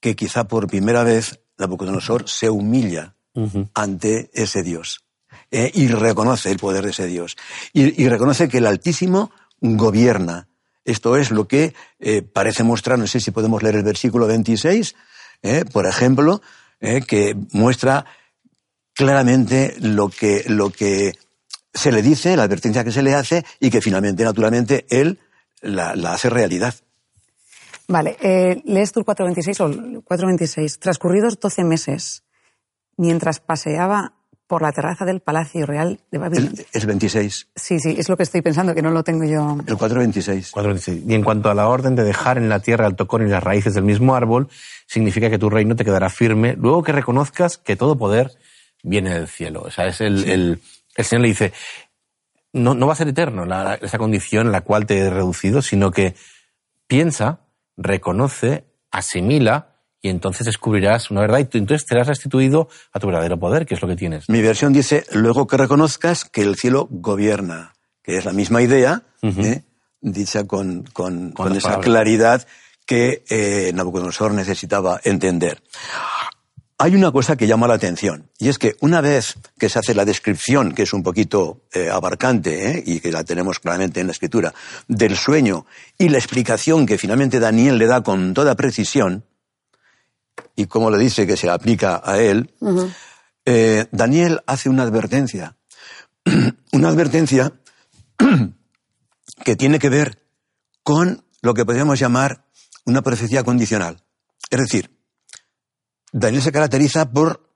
que 0.00 0.16
quizá 0.16 0.44
por 0.48 0.66
primera 0.66 1.04
vez 1.04 1.40
Nabucodonosor 1.56 2.28
se 2.28 2.50
humilla 2.50 3.14
uh 3.34 3.46
-huh. 3.46 3.70
ante 3.74 4.30
ese 4.32 4.62
Dios 4.62 5.07
eh, 5.50 5.70
y 5.74 5.88
reconoce 5.88 6.50
el 6.50 6.58
poder 6.58 6.84
de 6.84 6.90
ese 6.90 7.06
Dios. 7.06 7.36
Y, 7.72 8.08
reconoce 8.08 8.48
que 8.48 8.58
el 8.58 8.66
Altísimo 8.66 9.30
gobierna. 9.60 10.48
Esto 10.84 11.16
es 11.16 11.30
lo 11.30 11.46
que 11.46 11.74
eh, 12.00 12.22
parece 12.22 12.64
mostrar, 12.64 12.98
no 12.98 13.06
sé 13.06 13.20
si 13.20 13.30
podemos 13.30 13.62
leer 13.62 13.76
el 13.76 13.82
versículo 13.82 14.26
26, 14.26 14.94
eh, 15.42 15.64
por 15.70 15.86
ejemplo, 15.86 16.40
que 16.80 17.36
muestra 17.52 18.04
claramente 18.94 19.74
lo 19.80 20.08
que, 20.08 20.44
lo 20.46 20.70
que 20.70 21.12
se 21.72 21.92
le 21.92 22.02
dice, 22.02 22.36
la 22.36 22.44
advertencia 22.44 22.84
que 22.84 22.92
se 22.92 23.02
le 23.02 23.14
hace 23.14 23.44
y 23.60 23.70
que 23.70 23.80
finalmente, 23.80 24.24
naturalmente, 24.24 24.86
él 24.90 25.18
la, 25.60 25.92
hace 26.12 26.30
realidad. 26.30 26.74
Vale, 27.86 28.16
eh, 28.20 28.60
lees 28.64 28.92
tú 28.92 29.00
el 29.00 29.06
426 29.06 29.60
o 29.60 29.66
el 29.66 30.02
426. 30.02 30.78
Transcurridos 30.78 31.40
12 31.40 31.64
meses, 31.64 32.24
mientras 32.96 33.40
paseaba 33.40 34.17
por 34.48 34.62
la 34.62 34.72
terraza 34.72 35.04
del 35.04 35.20
Palacio 35.20 35.66
Real 35.66 36.00
de 36.10 36.18
Babilonia. 36.18 36.64
Es 36.72 36.86
26. 36.86 37.48
Sí, 37.54 37.78
sí, 37.78 37.94
es 37.96 38.08
lo 38.08 38.16
que 38.16 38.22
estoy 38.22 38.40
pensando, 38.40 38.74
que 38.74 38.82
no 38.82 38.90
lo 38.90 39.04
tengo 39.04 39.24
yo. 39.24 39.58
El 39.66 39.76
426. 39.76 40.50
426. 40.50 41.08
Y 41.08 41.14
en 41.14 41.22
cuanto 41.22 41.50
a 41.50 41.54
la 41.54 41.68
orden 41.68 41.94
de 41.94 42.02
dejar 42.02 42.38
en 42.38 42.48
la 42.48 42.60
tierra 42.60 42.86
el 42.86 42.96
tocón 42.96 43.26
y 43.26 43.30
las 43.30 43.42
raíces 43.42 43.74
del 43.74 43.84
mismo 43.84 44.14
árbol, 44.14 44.48
significa 44.86 45.28
que 45.28 45.38
tu 45.38 45.50
reino 45.50 45.76
te 45.76 45.84
quedará 45.84 46.08
firme, 46.08 46.56
luego 46.58 46.82
que 46.82 46.92
reconozcas 46.92 47.58
que 47.58 47.76
todo 47.76 47.96
poder 47.96 48.32
viene 48.82 49.12
del 49.12 49.28
cielo. 49.28 49.62
O 49.62 49.70
sea, 49.70 49.86
es 49.86 50.00
el, 50.00 50.24
sí. 50.24 50.30
el, 50.30 50.62
el 50.96 51.04
Señor 51.04 51.22
le 51.22 51.28
dice, 51.28 51.52
no, 52.54 52.74
no 52.74 52.86
va 52.86 52.94
a 52.94 52.96
ser 52.96 53.08
eterno 53.08 53.44
la, 53.44 53.74
esa 53.74 53.98
condición 53.98 54.46
en 54.46 54.52
la 54.52 54.62
cual 54.62 54.86
te 54.86 54.98
he 54.98 55.10
reducido, 55.10 55.60
sino 55.60 55.90
que 55.90 56.14
piensa, 56.86 57.40
reconoce, 57.76 58.64
asimila, 58.90 59.77
y 60.00 60.08
entonces 60.10 60.46
descubrirás 60.46 61.10
una 61.10 61.20
verdad 61.22 61.38
y 61.40 61.44
tú, 61.44 61.58
entonces 61.58 61.86
serás 61.88 62.06
restituido 62.06 62.68
a 62.92 63.00
tu 63.00 63.06
verdadero 63.06 63.38
poder, 63.38 63.66
que 63.66 63.74
es 63.74 63.82
lo 63.82 63.88
que 63.88 63.96
tienes. 63.96 64.28
Mi 64.28 64.42
versión 64.42 64.72
dice, 64.72 65.04
luego 65.12 65.46
que 65.46 65.56
reconozcas 65.56 66.24
que 66.24 66.42
el 66.42 66.56
cielo 66.56 66.86
gobierna, 66.90 67.74
que 68.02 68.16
es 68.16 68.24
la 68.24 68.32
misma 68.32 68.62
idea, 68.62 69.02
uh 69.22 69.26
-huh. 69.28 69.44
¿eh? 69.44 69.64
dicha 70.00 70.44
con, 70.46 70.84
con, 70.92 71.32
con, 71.32 71.46
con 71.48 71.56
esa 71.56 71.68
palabras. 71.68 71.84
claridad 71.84 72.46
que 72.86 73.24
eh, 73.28 73.72
Nabucodonosor 73.74 74.32
necesitaba 74.32 75.00
entender. 75.04 75.60
Hay 76.80 76.94
una 76.94 77.10
cosa 77.10 77.34
que 77.36 77.48
llama 77.48 77.66
la 77.66 77.74
atención, 77.74 78.30
y 78.38 78.48
es 78.48 78.56
que 78.56 78.76
una 78.80 79.00
vez 79.00 79.34
que 79.58 79.68
se 79.68 79.80
hace 79.80 79.94
la 79.94 80.04
descripción, 80.04 80.72
que 80.72 80.84
es 80.84 80.92
un 80.92 81.02
poquito 81.02 81.62
eh, 81.74 81.90
abarcante, 81.90 82.70
¿eh? 82.70 82.82
y 82.86 83.00
que 83.00 83.10
la 83.10 83.24
tenemos 83.24 83.58
claramente 83.58 83.98
en 84.00 84.06
la 84.06 84.12
escritura, 84.12 84.54
del 84.86 85.16
sueño, 85.16 85.66
y 85.98 86.08
la 86.08 86.18
explicación 86.18 86.86
que 86.86 86.96
finalmente 86.96 87.40
Daniel 87.40 87.78
le 87.78 87.86
da 87.86 88.02
con 88.04 88.32
toda 88.32 88.54
precisión, 88.54 89.24
y 90.56 90.66
como 90.66 90.90
le 90.90 90.98
dice 90.98 91.26
que 91.26 91.36
se 91.36 91.50
aplica 91.50 92.00
a 92.04 92.18
él, 92.18 92.54
uh 92.60 92.70
-huh. 92.70 92.94
eh, 93.44 93.86
Daniel 93.92 94.40
hace 94.46 94.68
una 94.68 94.82
advertencia. 94.82 95.56
una 96.72 96.88
advertencia 96.88 97.52
que 99.44 99.56
tiene 99.56 99.78
que 99.78 99.88
ver 99.88 100.22
con 100.82 101.24
lo 101.42 101.54
que 101.54 101.64
podríamos 101.64 101.98
llamar 101.98 102.44
una 102.84 103.02
profecía 103.02 103.44
condicional. 103.44 104.02
Es 104.50 104.58
decir, 104.58 104.90
Daniel 106.12 106.42
se 106.42 106.52
caracteriza 106.52 107.10
por 107.10 107.48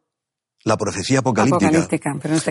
la 0.65 0.77
profecía 0.77 1.21
apocalíptica. 1.21 1.89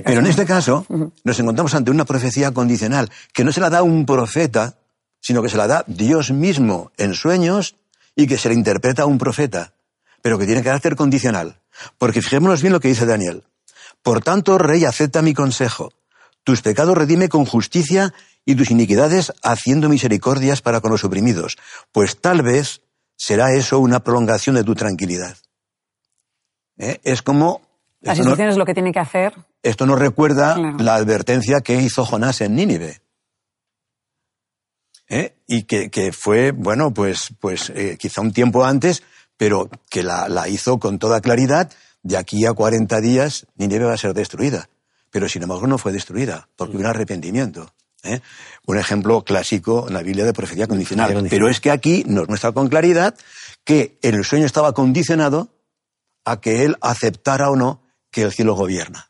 pero, 0.03 0.19
en 0.19 0.27
este 0.27 0.45
caso, 0.45 0.85
este 0.89 1.21
nos 1.23 1.39
encontramos 1.39 1.73
ante 1.75 1.91
una 1.91 2.05
profecía 2.05 2.51
condicional, 2.51 3.09
que 3.33 3.43
no 3.43 3.51
se 3.51 3.61
la 3.61 3.69
da 3.69 3.83
un 3.83 4.05
profeta, 4.05 4.79
sino 5.21 5.41
que 5.41 5.49
se 5.49 5.57
la 5.57 5.67
da 5.67 5.85
Dios 5.87 6.31
mismo 6.31 6.91
en 6.97 7.13
sueños 7.13 7.75
y 8.15 8.27
que 8.27 8.37
se 8.37 8.49
le 8.49 8.55
interpreta 8.55 9.03
a 9.03 9.05
un 9.05 9.17
profeta, 9.17 9.73
pero 10.21 10.37
que 10.37 10.45
tiene 10.45 10.63
carácter 10.63 10.95
condicional. 10.95 11.59
Porque 11.97 12.21
fijémonos 12.21 12.61
bien 12.61 12.73
lo 12.73 12.79
que 12.79 12.87
dice 12.87 13.05
Daniel. 13.05 13.43
Por 14.03 14.23
tanto, 14.23 14.57
rey, 14.57 14.85
acepta 14.85 15.21
mi 15.21 15.33
consejo. 15.33 15.93
Tus 16.43 16.61
pecados 16.61 16.97
redime 16.97 17.29
con 17.29 17.45
justicia 17.45 18.13
y 18.45 18.55
tus 18.55 18.71
iniquidades 18.71 19.33
haciendo 19.43 19.89
misericordias 19.89 20.61
para 20.61 20.81
con 20.81 20.91
los 20.91 21.03
oprimidos, 21.03 21.57
pues 21.91 22.19
tal 22.19 22.41
vez 22.41 22.81
será 23.15 23.53
eso 23.53 23.79
una 23.79 24.03
prolongación 24.03 24.55
de 24.55 24.63
tu 24.63 24.73
tranquilidad. 24.73 25.37
¿Eh? 26.77 26.99
Es 27.03 27.21
como... 27.21 27.61
La 28.01 28.15
situación 28.15 28.49
es 28.49 28.57
lo 28.57 28.65
que 28.65 28.73
tiene 28.73 28.91
que 28.91 28.99
hacer. 28.99 29.35
Esto 29.61 29.85
nos 29.85 29.99
recuerda 29.99 30.57
la 30.79 30.95
advertencia 30.95 31.61
que 31.61 31.75
hizo 31.75 32.03
Jonás 32.03 32.41
en 32.41 32.55
Nínive. 32.55 33.01
¿Eh? 35.07 35.35
Y 35.45 35.63
que, 35.63 36.11
fue, 36.11 36.51
bueno, 36.51 36.91
pues, 36.91 37.35
pues 37.39 37.69
eh, 37.75 37.97
quizá 37.99 38.21
un 38.21 38.33
tiempo 38.33 38.65
antes, 38.65 39.03
pero 39.41 39.71
que 39.89 40.03
la, 40.03 40.29
la 40.29 40.47
hizo 40.47 40.77
con 40.77 40.99
toda 40.99 41.19
claridad. 41.19 41.71
De 42.03 42.15
aquí 42.15 42.45
a 42.45 42.53
40 42.53 43.01
días, 43.01 43.47
Nínive 43.55 43.85
va 43.85 43.93
a 43.93 43.97
ser 43.97 44.13
destruida. 44.13 44.69
Pero 45.09 45.27
sin 45.27 45.41
embargo 45.41 45.65
no 45.65 45.79
fue 45.79 45.91
destruida, 45.91 46.47
porque 46.55 46.73
hubo 46.75 46.81
un 46.81 46.85
arrepentimiento. 46.85 47.73
¿eh? 48.03 48.19
Un 48.67 48.77
ejemplo 48.77 49.23
clásico 49.23 49.87
en 49.87 49.95
la 49.95 50.03
Biblia 50.03 50.25
de 50.25 50.33
profecía 50.33 50.67
condicional. 50.67 51.25
Pero 51.27 51.49
es 51.49 51.59
que 51.59 51.71
aquí 51.71 52.03
nos 52.05 52.27
muestra 52.27 52.51
con 52.51 52.69
claridad 52.69 53.15
que 53.63 53.97
el 54.03 54.23
sueño 54.23 54.45
estaba 54.45 54.73
condicionado 54.73 55.49
a 56.23 56.39
que 56.39 56.63
él 56.63 56.77
aceptara 56.79 57.49
o 57.49 57.55
no 57.55 57.81
que 58.11 58.21
el 58.21 58.31
cielo 58.31 58.53
gobierna. 58.53 59.09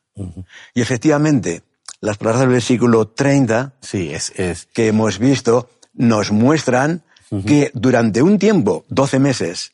Y 0.73 0.79
efectivamente, 0.79 1.63
las 1.99 2.17
palabras 2.17 2.39
del 2.39 2.51
versículo 2.51 3.09
30 3.09 3.73
sí, 3.81 4.13
es, 4.13 4.31
es... 4.37 4.65
que 4.67 4.87
hemos 4.87 5.19
visto 5.19 5.69
nos 5.93 6.31
muestran 6.31 7.03
que 7.45 7.69
durante 7.73 8.21
un 8.21 8.39
tiempo, 8.39 8.85
12 8.87 9.19
meses, 9.19 9.73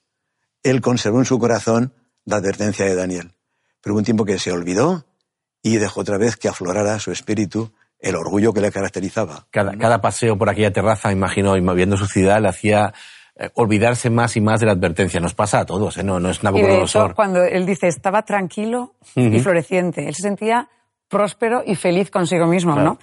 él 0.69 0.81
conservó 0.81 1.19
en 1.19 1.25
su 1.25 1.39
corazón 1.39 1.93
la 2.25 2.37
advertencia 2.37 2.85
de 2.85 2.95
Daniel. 2.95 3.31
Pero 3.81 3.93
hubo 3.93 3.99
un 3.99 4.05
tiempo 4.05 4.25
que 4.25 4.39
se 4.39 4.51
olvidó 4.51 5.05
y 5.61 5.77
dejó 5.77 6.01
otra 6.01 6.17
vez 6.17 6.35
que 6.35 6.49
aflorara 6.49 6.99
su 6.99 7.11
espíritu 7.11 7.71
el 7.99 8.15
orgullo 8.15 8.53
que 8.53 8.61
le 8.61 8.71
caracterizaba. 8.71 9.47
Cada, 9.49 10.01
paseo 10.01 10.37
por 10.37 10.49
aquella 10.49 10.71
terraza, 10.71 11.11
imagino, 11.11 11.53
viendo 11.73 11.97
su 11.97 12.05
ciudad, 12.05 12.41
le 12.41 12.49
hacía 12.49 12.93
eh, 13.35 13.49
olvidarse 13.55 14.09
más 14.09 14.37
y 14.37 14.41
más 14.41 14.59
de 14.59 14.67
la 14.67 14.73
advertencia. 14.73 15.19
Nos 15.19 15.33
pasa 15.33 15.59
a 15.59 15.65
todos, 15.65 15.97
¿eh? 15.97 16.03
no, 16.03 16.19
no 16.19 16.29
es 16.29 16.43
Nabucodonosor. 16.43 17.01
Y 17.01 17.03
de 17.03 17.07
hecho, 17.07 17.15
cuando 17.15 17.43
él 17.43 17.65
dice 17.65 17.87
estaba 17.87 18.23
tranquilo 18.23 18.93
y 19.15 19.39
floreciente, 19.39 20.07
él 20.07 20.15
se 20.15 20.21
sentía 20.21 20.69
próspero 21.09 21.63
y 21.65 21.75
feliz 21.75 22.11
consigo 22.11 22.47
mismo, 22.47 22.75
¿no? 22.75 22.99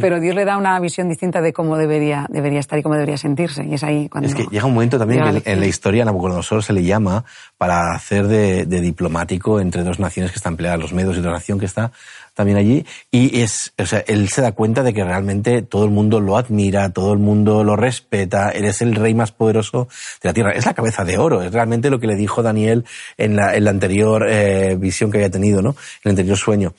Pero 0.00 0.20
Dios 0.20 0.34
le 0.34 0.44
da 0.44 0.56
una 0.56 0.78
visión 0.78 1.08
distinta 1.08 1.40
de 1.40 1.52
cómo 1.52 1.76
debería, 1.76 2.26
debería 2.28 2.60
estar 2.60 2.78
y 2.78 2.82
cómo 2.82 2.94
debería 2.94 3.16
sentirse. 3.16 3.64
Y 3.64 3.74
es 3.74 3.82
ahí 3.82 4.08
cuando... 4.08 4.28
Es 4.28 4.34
que 4.34 4.46
llega 4.50 4.66
un 4.66 4.74
momento 4.74 4.98
también 4.98 5.42
que 5.42 5.50
en 5.50 5.60
la 5.60 5.66
historia 5.66 6.04
Nabucodonosor 6.04 6.62
se 6.62 6.72
le 6.72 6.84
llama 6.84 7.24
para 7.56 7.94
hacer 7.94 8.28
de, 8.28 8.64
diplomático 8.66 9.60
entre 9.60 9.82
dos 9.82 9.98
naciones 9.98 10.30
que 10.30 10.36
están 10.36 10.56
peleadas, 10.56 10.80
los 10.80 10.92
medios 10.92 11.16
y 11.16 11.20
otra 11.20 11.32
nación 11.32 11.58
que 11.58 11.66
está 11.66 11.90
también 12.34 12.58
allí. 12.58 12.86
Y 13.10 13.40
es, 13.40 13.72
o 13.76 13.86
sea, 13.86 14.04
él 14.06 14.28
se 14.28 14.40
da 14.40 14.52
cuenta 14.52 14.84
de 14.84 14.94
que 14.94 15.02
realmente 15.02 15.62
todo 15.62 15.84
el 15.84 15.90
mundo 15.90 16.20
lo 16.20 16.36
admira, 16.36 16.90
todo 16.90 17.12
el 17.12 17.18
mundo 17.18 17.64
lo 17.64 17.74
respeta, 17.74 18.50
él 18.50 18.64
es 18.64 18.80
el 18.80 18.94
rey 18.94 19.14
más 19.14 19.32
poderoso 19.32 19.88
de 20.22 20.28
la 20.28 20.32
tierra. 20.32 20.52
Es 20.52 20.64
la 20.64 20.74
cabeza 20.74 21.04
de 21.04 21.18
oro, 21.18 21.42
es 21.42 21.52
realmente 21.52 21.90
lo 21.90 21.98
que 21.98 22.06
le 22.06 22.14
dijo 22.14 22.42
Daniel 22.42 22.84
en 23.16 23.34
la, 23.34 23.56
en 23.56 23.64
la 23.64 23.70
anterior 23.70 24.26
eh, 24.28 24.76
visión 24.78 25.10
que 25.10 25.18
había 25.18 25.30
tenido, 25.30 25.62
¿no? 25.62 25.70
En 25.70 25.76
el 26.04 26.10
anterior 26.10 26.36
sueño. 26.36 26.74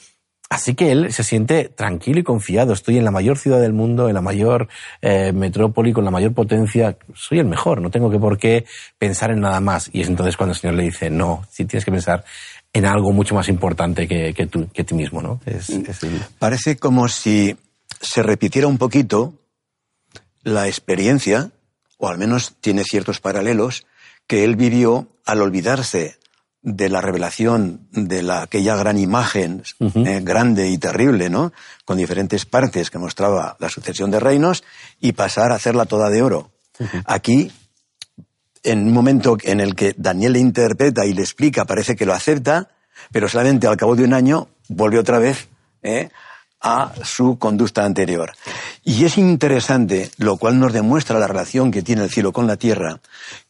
Así 0.49 0.73
que 0.73 0.91
él 0.91 1.13
se 1.13 1.23
siente 1.23 1.69
tranquilo 1.69 2.19
y 2.19 2.23
confiado. 2.23 2.73
Estoy 2.73 2.97
en 2.97 3.05
la 3.05 3.11
mayor 3.11 3.37
ciudad 3.37 3.61
del 3.61 3.73
mundo, 3.73 4.07
en 4.07 4.15
la 4.15 4.21
mayor 4.21 4.67
eh, 4.99 5.31
metrópoli, 5.31 5.93
con 5.93 6.03
la 6.03 6.09
mayor 6.09 6.33
potencia. 6.33 6.97
Soy 7.13 7.37
el 7.37 7.45
mejor, 7.45 7.81
no 7.81 7.91
tengo 7.91 8.09
que 8.09 8.17
por 8.17 8.39
qué 8.39 8.65
pensar 8.97 9.29
en 9.29 9.41
nada 9.41 9.59
más. 9.59 9.91
Y 9.93 10.01
es 10.01 10.07
entonces 10.07 10.37
cuando 10.37 10.53
el 10.53 10.59
Señor 10.59 10.75
le 10.75 10.83
dice, 10.83 11.11
no, 11.11 11.45
si 11.51 11.65
tienes 11.65 11.85
que 11.85 11.91
pensar 11.91 12.25
en 12.73 12.85
algo 12.85 13.11
mucho 13.11 13.35
más 13.35 13.47
importante 13.47 14.07
que, 14.07 14.33
que 14.33 14.47
tú, 14.47 14.67
que 14.73 14.83
ti 14.83 14.95
mismo, 14.95 15.21
¿no? 15.21 15.39
Parece 16.39 16.77
como 16.77 17.07
si 17.07 17.55
se 18.01 18.23
repitiera 18.23 18.67
un 18.67 18.79
poquito 18.79 19.35
la 20.41 20.67
experiencia, 20.67 21.51
o 21.97 22.07
al 22.07 22.17
menos 22.17 22.55
tiene 22.59 22.83
ciertos 22.83 23.19
paralelos, 23.19 23.85
que 24.25 24.43
él 24.43 24.55
vivió 24.55 25.07
al 25.25 25.41
olvidarse 25.41 26.18
de 26.61 26.89
la 26.89 27.01
revelación 27.01 27.87
de 27.91 28.21
la, 28.21 28.43
aquella 28.43 28.75
gran 28.75 28.97
imagen 28.97 29.63
eh, 29.79 30.19
grande 30.21 30.69
y 30.69 30.77
terrible, 30.77 31.29
¿no? 31.29 31.53
Con 31.85 31.97
diferentes 31.97 32.45
partes 32.45 32.91
que 32.91 32.97
mostraba 32.97 33.55
la 33.59 33.69
sucesión 33.69 34.11
de 34.11 34.19
reinos 34.19 34.63
y 34.99 35.13
pasar 35.13 35.51
a 35.51 35.55
hacerla 35.55 35.85
toda 35.85 36.09
de 36.09 36.21
oro. 36.21 36.51
Aquí, 37.05 37.51
en 38.63 38.87
un 38.87 38.93
momento 38.93 39.37
en 39.43 39.59
el 39.59 39.75
que 39.75 39.93
Daniel 39.97 40.33
le 40.33 40.39
interpreta 40.39 41.05
y 41.05 41.13
le 41.13 41.21
explica, 41.21 41.65
parece 41.65 41.95
que 41.95 42.05
lo 42.05 42.13
acepta, 42.13 42.69
pero 43.11 43.29
solamente 43.29 43.67
al 43.67 43.77
cabo 43.77 43.95
de 43.95 44.03
un 44.03 44.13
año 44.13 44.49
vuelve 44.67 44.99
otra 44.99 45.19
vez 45.19 45.47
¿eh? 45.81 46.09
a 46.61 46.93
su 47.03 47.37
conducta 47.37 47.85
anterior. 47.85 48.31
Y 48.89 49.05
es 49.05 49.19
interesante, 49.19 50.09
lo 50.17 50.37
cual 50.37 50.59
nos 50.59 50.73
demuestra 50.73 51.19
la 51.19 51.27
relación 51.27 51.69
que 51.69 51.83
tiene 51.83 52.05
el 52.05 52.09
cielo 52.09 52.33
con 52.33 52.47
la 52.47 52.57
tierra, 52.57 53.01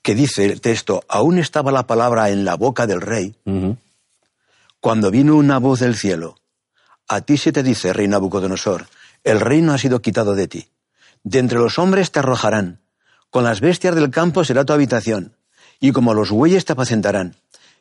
que 0.02 0.14
dice 0.14 0.44
el 0.44 0.60
texto, 0.60 1.06
aún 1.08 1.38
estaba 1.38 1.72
la 1.72 1.88
palabra 1.88 2.30
en 2.30 2.44
la 2.44 2.56
boca 2.56 2.86
del 2.86 3.00
rey, 3.00 3.38
cuando 4.82 5.12
vino 5.12 5.38
una 5.38 5.58
voz 5.58 5.80
del 5.80 5.96
cielo, 5.96 6.36
a 7.08 7.22
ti 7.22 7.38
se 7.38 7.54
te 7.54 7.64
dice, 7.64 7.94
rey 7.94 8.10
Nabucodonosor, 8.10 8.88
el 9.24 9.40
reino 9.40 9.72
ha 9.72 9.78
sido 9.78 10.02
quitado 10.02 10.36
de 10.36 10.50
ti. 10.50 10.68
De 11.24 11.40
entre 11.40 11.58
los 11.58 11.80
hombres 11.80 12.12
te 12.12 12.20
arrojarán, 12.20 12.82
con 13.30 13.46
las 13.46 13.62
bestias 13.62 13.96
del 13.96 14.12
campo 14.12 14.44
será 14.44 14.66
tu 14.66 14.74
habitación, 14.74 15.38
y 15.80 15.94
como 15.94 16.14
los 16.14 16.32
bueyes 16.32 16.66
te 16.66 16.74
apacentarán. 16.74 17.38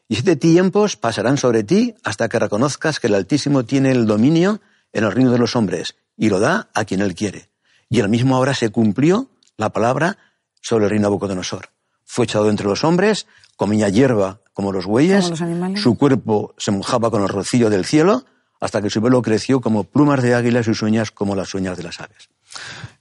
Y 0.06 0.14
siete 0.14 0.36
tiempos 0.36 0.94
pasarán 0.94 1.38
sobre 1.38 1.64
ti 1.64 1.96
hasta 2.04 2.28
que 2.28 2.38
reconozcas 2.38 3.00
que 3.00 3.08
el 3.08 3.16
Altísimo 3.16 3.64
tiene 3.64 3.90
el 3.90 4.06
dominio 4.06 4.60
en 4.92 5.04
el 5.04 5.12
reino 5.12 5.30
de 5.30 5.38
los 5.38 5.56
hombres 5.56 5.96
y 6.16 6.28
lo 6.28 6.40
da 6.40 6.68
a 6.74 6.84
quien 6.84 7.00
él 7.00 7.14
quiere. 7.14 7.50
Y 7.88 7.96
en 7.96 8.02
la 8.02 8.08
misma 8.08 8.38
hora 8.38 8.54
se 8.54 8.70
cumplió 8.70 9.30
la 9.56 9.70
palabra 9.70 10.18
sobre 10.60 10.84
el 10.84 10.90
reino 10.90 11.02
de 11.02 11.10
Nabucodonosor. 11.10 11.70
Fue 12.04 12.24
echado 12.24 12.48
entre 12.50 12.66
los 12.66 12.84
hombres, 12.84 13.26
comía 13.56 13.88
hierba 13.88 14.40
como 14.52 14.72
los 14.72 14.86
bueyes, 14.86 15.30
su 15.76 15.96
cuerpo 15.96 16.54
se 16.58 16.70
mojaba 16.70 17.10
con 17.10 17.22
el 17.22 17.28
rocío 17.28 17.70
del 17.70 17.84
cielo, 17.84 18.24
hasta 18.60 18.82
que 18.82 18.90
su 18.90 19.00
pelo 19.00 19.22
creció 19.22 19.60
como 19.60 19.84
plumas 19.84 20.22
de 20.22 20.34
águila 20.34 20.60
y 20.60 20.64
sus 20.64 20.82
uñas 20.82 21.10
como 21.10 21.36
las 21.36 21.54
uñas 21.54 21.76
de 21.76 21.82
las 21.84 22.00
aves. 22.00 22.28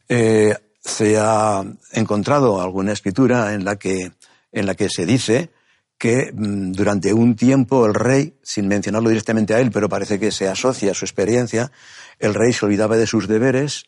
Eh, 0.08 0.56
se 0.80 1.18
ha 1.18 1.64
encontrado 1.94 2.62
alguna 2.62 2.94
escritura 2.94 3.54
en 3.54 3.66
la 3.66 3.78
que, 3.78 4.12
en 4.52 4.66
la 4.66 4.76
que 4.76 4.90
se 4.90 5.06
dice 5.06 5.50
que 5.98 6.32
mm, 6.34 6.72
durante 6.74 7.14
un 7.14 7.36
tiempo 7.36 7.86
el 7.86 7.94
rey, 7.94 8.36
sin 8.44 8.68
mencionarlo 8.68 9.10
directamente 9.10 9.54
a 9.54 9.60
él, 9.60 9.72
pero 9.72 9.90
parece 9.90 10.20
que 10.20 10.32
se 10.32 10.48
asocia 10.48 10.92
a 10.92 10.94
su 10.94 11.06
experiencia, 11.06 11.72
el 12.20 12.34
rey 12.34 12.54
se 12.54 12.66
olvidaba 12.66 12.98
de 12.98 13.08
sus 13.08 13.28
deberes 13.28 13.86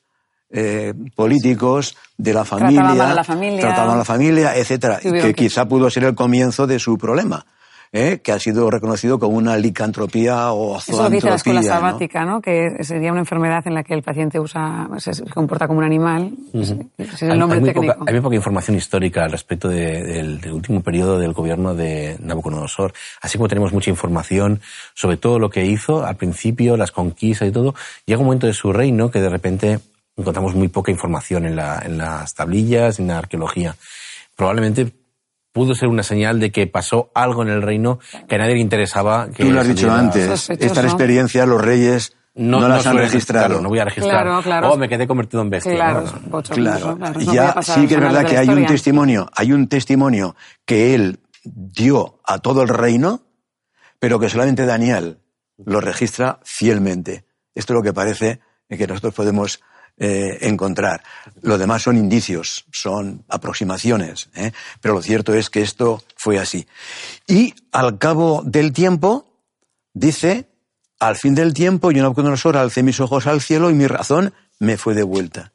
eh, 0.52 0.94
políticos, 1.16 1.96
de 2.18 2.34
la 2.34 2.44
familia, 2.44 2.82
trataba 2.82 3.12
a 3.12 3.16
la 3.16 3.24
familia, 3.24 3.62
trataba 3.62 3.94
a 3.94 3.98
la 3.98 4.06
familia, 4.06 4.56
etcétera, 4.56 5.00
que, 5.00 5.34
quizá 5.36 5.68
pudo 5.68 5.90
ser 5.90 6.06
el 6.06 6.16
comienzo 6.16 6.66
de 6.66 6.80
su 6.80 6.98
problema. 6.98 7.46
¿Eh? 7.92 8.20
que 8.24 8.32
ha 8.32 8.40
sido 8.40 8.70
reconocido 8.70 9.20
como 9.20 9.38
una 9.38 9.58
licantropía 9.58 10.52
o 10.52 10.80
zoantropía. 10.80 11.06
Eso 11.06 11.10
dice 11.10 11.30
la 11.30 11.36
escuela 11.36 11.64
sabática, 11.64 12.26
¿no? 12.26 12.42
que 12.42 12.84
sería 12.84 13.12
una 13.12 13.22
enfermedad 13.22 13.66
en 13.66 13.74
la 13.74 13.84
que 13.84 13.94
el 13.94 14.04
paciente 14.04 14.40
usa, 14.40 14.90
se 14.98 15.24
comporta 15.26 15.68
como 15.68 15.80
un 15.80 15.86
animal. 15.86 16.34
es 16.54 17.22
el 17.22 17.40
nombre 17.40 17.58
hay, 17.58 17.64
muy 17.64 17.74
Poca, 17.74 17.98
hay 18.06 18.14
muy 18.14 18.22
poca 18.22 18.36
información 18.36 18.78
histórica 18.78 19.24
al 19.24 19.32
respecto 19.32 19.70
del, 19.70 20.40
último 20.52 20.82
periodo 20.82 21.20
del 21.20 21.34
gobierno 21.34 21.76
de 21.76 22.18
Nabucodonosor, 22.20 22.94
así 23.22 23.38
como 23.38 23.48
tenemos 23.48 23.74
mucha 23.74 23.90
información 23.90 24.62
sobre 24.94 25.18
todo 25.18 25.40
lo 25.40 25.50
que 25.50 25.66
hizo 25.66 26.06
al 26.06 26.16
principio, 26.16 26.78
las 26.78 26.92
conquistas 26.92 27.48
y 27.48 27.52
todo. 27.52 27.76
Llega 28.06 28.20
un 28.20 28.26
momento 28.26 28.48
de 28.48 28.54
su 28.54 28.72
reino 28.74 29.10
que 29.10 29.20
de 29.20 29.30
repente 29.30 29.80
encontramos 30.16 30.54
muy 30.54 30.68
poca 30.68 30.92
información 30.92 31.46
en, 31.46 31.56
la, 31.56 31.82
en 31.84 31.98
las 31.98 32.34
tablillas, 32.36 33.00
en 33.00 33.08
la 33.08 33.20
arqueología. 33.20 33.76
Probablemente 34.36 34.92
pudo 35.52 35.76
ser 35.76 35.90
una 35.90 36.04
señal 36.04 36.40
de 36.40 36.52
que 36.52 36.68
pasó 36.68 37.12
algo 37.14 37.44
en 37.44 37.50
el 37.50 37.62
reino 37.62 38.00
que 38.28 38.36
a 38.36 38.38
nadie 38.38 38.56
le 38.56 38.62
interesaba. 38.62 39.30
Que 39.30 39.44
Tú 39.44 39.52
lo 39.52 39.62
has 39.62 39.68
dicho 39.68 39.92
antes, 39.92 40.50
esta 40.50 40.82
experiencia 40.82 41.46
los 41.46 41.62
reyes 41.62 42.16
no, 42.36 42.68
las 42.68 42.86
han 42.86 42.98
registrado. 42.98 43.62
no 43.62 43.70
voy 43.70 43.80
a 43.80 43.86
registrar. 43.86 44.24
Claro, 44.24 44.42
claro. 44.42 44.72
Oh, 44.72 44.78
me 44.78 44.88
quedé 44.88 45.08
convertido 45.08 45.42
en 45.42 45.50
bestia. 45.50 45.74
Claro, 45.74 46.06
claro. 46.50 46.98
ya 47.34 47.62
sí 47.62 47.88
que 47.88 47.96
es 47.96 48.00
verdad 48.00 48.26
que 48.26 48.38
hay 48.38 48.50
un 48.50 48.66
testimonio, 48.66 49.30
hay 49.36 49.52
un 49.52 49.68
testimonio 49.68 50.36
que 50.66 50.96
él 50.96 51.20
dio 51.44 52.20
a 52.26 52.40
todo 52.40 52.62
el 52.62 52.70
reino, 52.70 53.24
pero 54.00 54.20
que 54.20 54.30
solamente 54.30 54.66
Daniel 54.66 55.20
lo 55.58 55.82
registra 55.82 56.40
fielmente. 56.44 57.26
Esto 57.56 57.74
es 57.74 57.78
lo 57.78 57.84
que 57.84 57.94
parece 57.94 58.40
que 58.70 58.88
nosotros 58.88 59.14
podemos 59.14 59.62
eh, 60.00 60.38
encontrar. 60.48 61.04
Lo 61.42 61.58
demás 61.58 61.84
son 61.84 61.98
indicios, 61.98 62.66
son 62.72 63.24
aproximaciones, 63.28 64.30
¿eh? 64.34 64.52
pero 64.80 64.94
lo 64.94 65.02
cierto 65.02 65.34
es 65.34 65.50
que 65.50 65.62
esto 65.62 66.02
fue 66.16 66.40
así. 66.40 66.66
Y 67.28 67.54
al 67.72 67.98
cabo 67.98 68.42
del 68.46 68.72
tiempo, 68.72 69.28
dice, 69.94 70.48
al 71.00 71.18
fin 71.18 71.36
del 71.36 71.54
tiempo, 71.54 71.92
yo 71.92 72.02
Nabucodonosor 72.02 72.58
alcé 72.58 72.82
mis 72.82 73.00
ojos 73.00 73.28
al 73.28 73.42
cielo 73.42 73.70
y 73.70 73.74
mi 73.74 73.88
razón 73.88 74.34
me 74.60 74.78
fue 74.78 74.94
de 74.94 75.04
vuelta. 75.04 75.52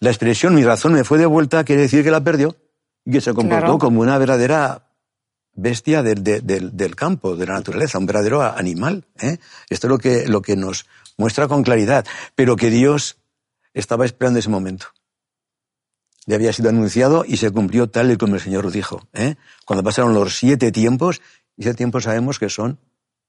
La 0.00 0.10
expresión 0.10 0.54
mi 0.54 0.64
razón 0.64 0.92
me 0.92 1.04
fue 1.04 1.18
de 1.18 1.26
vuelta 1.26 1.64
quiere 1.64 1.82
decir 1.82 2.04
que 2.04 2.10
la 2.10 2.22
perdió 2.22 2.56
y 3.04 3.12
que 3.12 3.20
se 3.20 3.34
comportó 3.34 3.78
como 3.78 4.00
una 4.00 4.18
verdadera 4.18 4.88
bestia 5.54 6.02
del, 6.02 6.22
del, 6.22 6.94
campo, 6.94 7.36
de 7.36 7.46
la 7.46 7.54
naturaleza, 7.54 7.98
un 7.98 8.06
verdadero 8.06 8.42
animal. 8.42 9.06
¿eh? 9.18 9.38
Esto 9.68 9.86
es 9.86 9.90
lo 9.90 9.98
que, 9.98 10.28
lo 10.28 10.40
que 10.40 10.56
nos 10.56 10.86
muestra 11.16 11.48
con 11.48 11.64
claridad, 11.64 12.06
pero 12.36 12.54
que 12.54 12.70
Dios 12.70 13.16
estaba 13.74 14.04
esperando 14.04 14.38
ese 14.38 14.48
momento. 14.48 14.86
Le 16.26 16.34
había 16.34 16.52
sido 16.52 16.68
anunciado 16.68 17.24
y 17.26 17.38
se 17.38 17.50
cumplió 17.50 17.88
tal 17.88 18.10
y 18.10 18.16
como 18.16 18.34
el 18.34 18.40
Señor 18.40 18.70
dijo. 18.70 19.08
¿eh? 19.14 19.36
Cuando 19.64 19.82
pasaron 19.82 20.14
los 20.14 20.36
siete 20.36 20.70
tiempos, 20.72 21.22
y 21.56 21.62
ese 21.62 21.74
tiempo 21.74 22.00
sabemos 22.00 22.38
que 22.38 22.48
son 22.48 22.78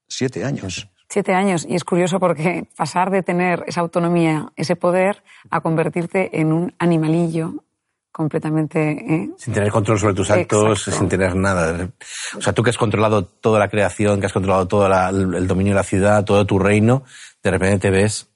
siete 0.06 0.44
años. 0.44 0.88
Siete 1.08 1.34
años. 1.34 1.66
Y 1.68 1.74
es 1.74 1.84
curioso 1.84 2.20
porque 2.20 2.68
pasar 2.76 3.10
de 3.10 3.22
tener 3.22 3.64
esa 3.66 3.80
autonomía, 3.80 4.52
ese 4.56 4.76
poder, 4.76 5.22
a 5.50 5.60
convertirte 5.60 6.40
en 6.40 6.52
un 6.52 6.74
animalillo 6.78 7.64
completamente... 8.12 8.90
¿eh? 8.90 9.30
Sin 9.36 9.54
tener 9.54 9.70
control 9.70 9.98
sobre 9.98 10.14
tus 10.14 10.30
actos, 10.30 10.82
sin 10.82 11.08
tener 11.08 11.34
nada. 11.34 11.88
O 12.36 12.40
sea, 12.40 12.52
tú 12.52 12.62
que 12.62 12.70
has 12.70 12.78
controlado 12.78 13.24
toda 13.24 13.58
la 13.58 13.68
creación, 13.68 14.20
que 14.20 14.26
has 14.26 14.32
controlado 14.32 14.68
todo 14.68 14.86
el 15.10 15.46
dominio 15.48 15.72
de 15.72 15.76
la 15.76 15.84
ciudad, 15.84 16.24
todo 16.24 16.46
tu 16.46 16.58
reino, 16.58 17.02
de 17.42 17.50
repente 17.50 17.78
te 17.78 17.90
ves 17.90 18.29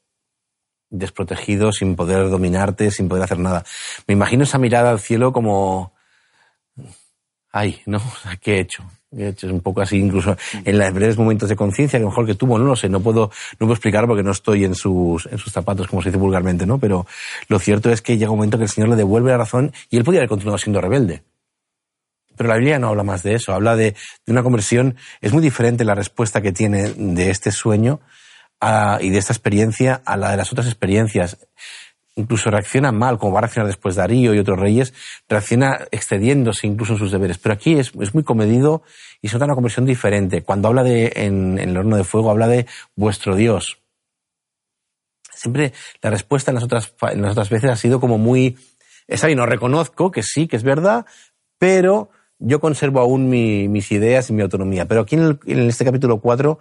desprotegido, 0.99 1.73
sin 1.73 1.97
poder 1.97 2.31
dominarte, 2.31 2.91
sin 2.91 3.09
poder 3.09 3.25
hacer 3.25 3.39
nada. 3.39 3.65
Me 4.07 4.15
imagino 4.15 4.45
esa 4.45 4.59
mirada 4.59 4.91
al 4.91 5.01
cielo 5.01 5.33
como... 5.33 5.93
Ay, 7.51 7.81
¿no? 7.87 8.01
¿Qué 8.41 8.57
he 8.57 8.61
hecho? 8.61 8.85
Es 9.17 9.45
un 9.45 9.61
poco 9.61 9.81
así, 9.81 9.97
incluso 9.99 10.37
en 10.65 10.77
los 10.77 10.93
breves 10.93 11.17
momentos 11.17 11.49
de 11.49 11.55
conciencia, 11.55 12.01
que 12.01 12.05
mejor 12.05 12.27
que 12.27 12.35
tuvo, 12.35 12.59
no 12.59 12.65
lo 12.65 12.75
sé, 12.75 12.89
no 12.89 12.99
puedo, 12.99 13.31
no 13.53 13.59
puedo 13.59 13.75
explicar 13.75 14.09
porque 14.09 14.25
no 14.25 14.33
estoy 14.33 14.65
en 14.65 14.75
sus, 14.75 15.27
en 15.27 15.39
sus 15.39 15.53
zapatos, 15.53 15.87
como 15.87 16.03
se 16.03 16.09
dice 16.09 16.19
vulgarmente, 16.19 16.67
¿no? 16.67 16.79
Pero 16.79 17.07
lo 17.49 17.59
cierto 17.61 17.91
es 17.91 18.03
que 18.03 18.19
llega 18.19 18.33
un 18.33 18.39
momento 18.39 18.59
que 18.59 18.65
el 18.65 18.71
Señor 18.71 18.89
le 18.89 18.97
devuelve 18.97 19.31
la 19.31 19.39
razón 19.39 19.73
y 19.89 19.99
él 19.99 20.05
podría 20.05 20.21
haber 20.21 20.31
continuado 20.31 20.59
siendo 20.59 20.81
rebelde. 20.81 21.23
Pero 22.37 22.49
la 22.49 22.57
Biblia 22.57 22.81
no 22.81 22.89
habla 22.89 23.05
más 23.05 23.23
de 23.23 23.35
eso, 23.35 23.53
habla 23.53 23.77
de, 23.77 23.95
de 24.27 24.33
una 24.33 24.43
conversión. 24.43 24.97
Es 25.21 25.33
muy 25.33 25.43
diferente 25.43 25.85
la 25.85 25.95
respuesta 25.95 26.43
que 26.43 26.51
tiene 26.51 26.93
de 26.97 27.31
este 27.31 27.53
sueño 27.53 28.01
y 29.01 29.11
de 29.11 29.19
esta 29.19 29.33
experiencia 29.33 30.01
a 30.05 30.17
la 30.17 30.31
de 30.31 30.37
las 30.37 30.53
otras 30.53 30.67
experiencias 30.67 31.39
incluso 32.17 32.51
reacciona 32.51 32.93
mal, 32.93 33.19
como 33.19 33.33
va 33.33 33.39
a 33.39 33.43
reaccionar 33.43 33.67
después 33.67 33.97
Darío 33.97 34.35
y 34.35 34.39
otros 34.39 34.59
reyes, 34.59 34.95
reacciona 35.29 35.81
excediéndose 35.91 36.67
incluso 36.67 36.93
en 36.93 36.99
sus 36.99 37.11
deberes. 37.11 37.39
Pero 37.39 37.55
aquí 37.55 37.79
es, 37.79 37.95
muy 37.95 38.23
comedido 38.23 38.83
y 39.21 39.29
se 39.29 39.35
nota 39.35 39.47
una 39.47 39.55
conversión 39.55 39.85
diferente. 39.87 40.43
Cuando 40.43 40.69
habla 40.69 40.85
de, 40.85 41.13
en, 41.17 41.59
el 41.59 41.77
horno 41.77 41.97
de 41.97 42.05
fuego, 42.05 42.31
habla 42.31 42.49
de 42.49 42.67
vuestro 42.95 43.35
Dios. 43.35 43.79
Siempre 45.35 45.73
la 46.03 46.11
respuesta 46.11 46.51
en 46.51 46.57
las 46.57 46.65
otras, 46.65 46.95
en 47.11 47.23
las 47.23 47.33
otras 47.33 47.51
veces 47.51 47.71
ha 47.71 47.77
sido 47.77 48.01
como 48.01 48.19
muy, 48.19 48.57
está 49.09 49.27
bien, 49.27 49.39
no 49.39 49.47
reconozco 49.47 50.11
que 50.11 50.23
sí, 50.23 50.47
que 50.47 50.57
es 50.57 50.63
verdad, 50.63 51.07
pero 51.59 52.11
yo 52.39 52.61
conservo 52.61 53.01
aún 53.01 53.29
mis 53.29 53.93
ideas 53.93 54.31
y 54.31 54.33
mi 54.33 54.43
autonomía. 54.43 54.87
Pero 54.87 55.03
aquí 55.03 55.17
en, 55.17 55.39
en 55.47 55.69
este 55.69 55.85
capítulo 55.85 56.21
4 56.21 56.61